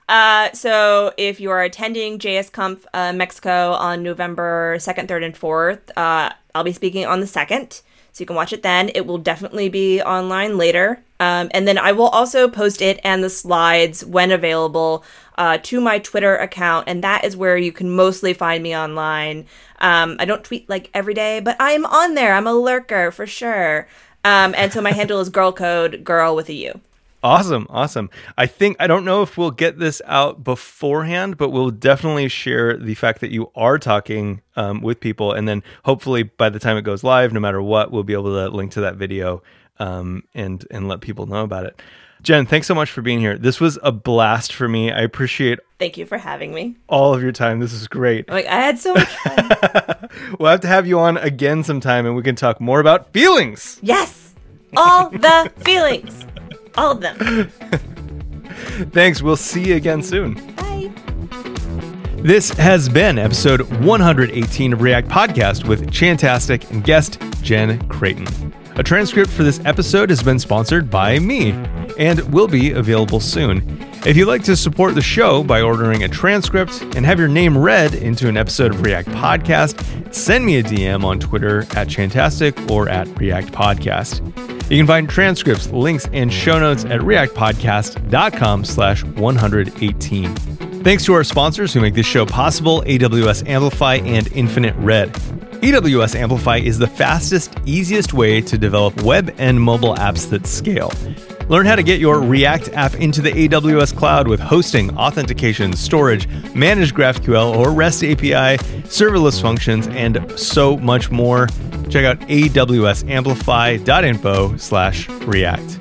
[0.09, 5.91] Uh, so, if you are attending JSConf uh, Mexico on November 2nd, 3rd, and 4th,
[5.97, 7.83] uh, I'll be speaking on the 2nd.
[8.13, 8.91] So, you can watch it then.
[8.95, 11.03] It will definitely be online later.
[11.21, 15.05] Um, and then I will also post it and the slides when available
[15.39, 19.47] uh, to my Twitter account, and that is where you can mostly find me online.
[19.81, 22.35] Um, I don't tweet like every day, but I'm on there.
[22.35, 23.87] I'm a lurker for sure.
[24.25, 26.81] Um, and so my handle is girl code girl with a U.
[27.23, 28.11] Awesome, awesome.
[28.37, 32.77] I think I don't know if we'll get this out beforehand, but we'll definitely share
[32.77, 36.77] the fact that you are talking um, with people, and then hopefully by the time
[36.77, 39.43] it goes live, no matter what, we'll be able to link to that video
[39.79, 41.81] um, and and let people know about it.
[42.23, 43.37] Jenn, thanks so much for being here.
[43.37, 44.93] This was a blast for me.
[44.93, 46.77] I appreciate Thank you for having me.
[46.87, 47.59] All of your time.
[47.59, 48.29] This is great.
[48.29, 50.09] Like I had so much fun.
[50.39, 53.81] we'll have to have you on again sometime and we can talk more about feelings.
[53.83, 54.35] Yes.
[54.77, 56.25] All the feelings.
[56.77, 57.49] All of them.
[58.93, 59.23] Thanks.
[59.23, 60.35] We'll see you again soon.
[60.57, 60.91] Bye.
[62.17, 68.55] This has been episode 118 of React Podcast with Chantastic and guest Jenn Creighton.
[68.77, 71.51] A transcript for this episode has been sponsored by me
[71.99, 73.79] and will be available soon.
[74.07, 77.59] If you'd like to support the show by ordering a transcript and have your name
[77.59, 82.71] read into an episode of React Podcast, send me a DM on Twitter at Chantastic
[82.71, 84.42] or at React Podcast.
[84.69, 90.35] You can find transcripts, links, and show notes at reactpodcast.com slash 118.
[90.83, 95.13] Thanks to our sponsors who make this show possible, AWS Amplify and Infinite Red.
[95.13, 100.91] AWS Amplify is the fastest, easiest way to develop web and mobile apps that scale.
[101.49, 106.29] Learn how to get your React app into the AWS cloud with hosting, authentication, storage,
[106.55, 111.49] managed GraphQL or REST API, serverless functions, and so much more.
[111.91, 115.79] Check out awsamplify.info slash react.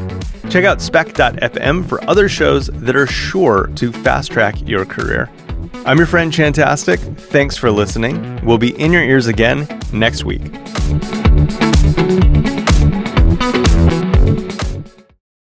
[0.54, 5.28] Check out spec.fm for other shows that are sure to fast track your career.
[5.84, 7.00] I'm your friend Chantastic.
[7.00, 8.40] Thanks for listening.
[8.46, 10.44] We'll be in your ears again next week.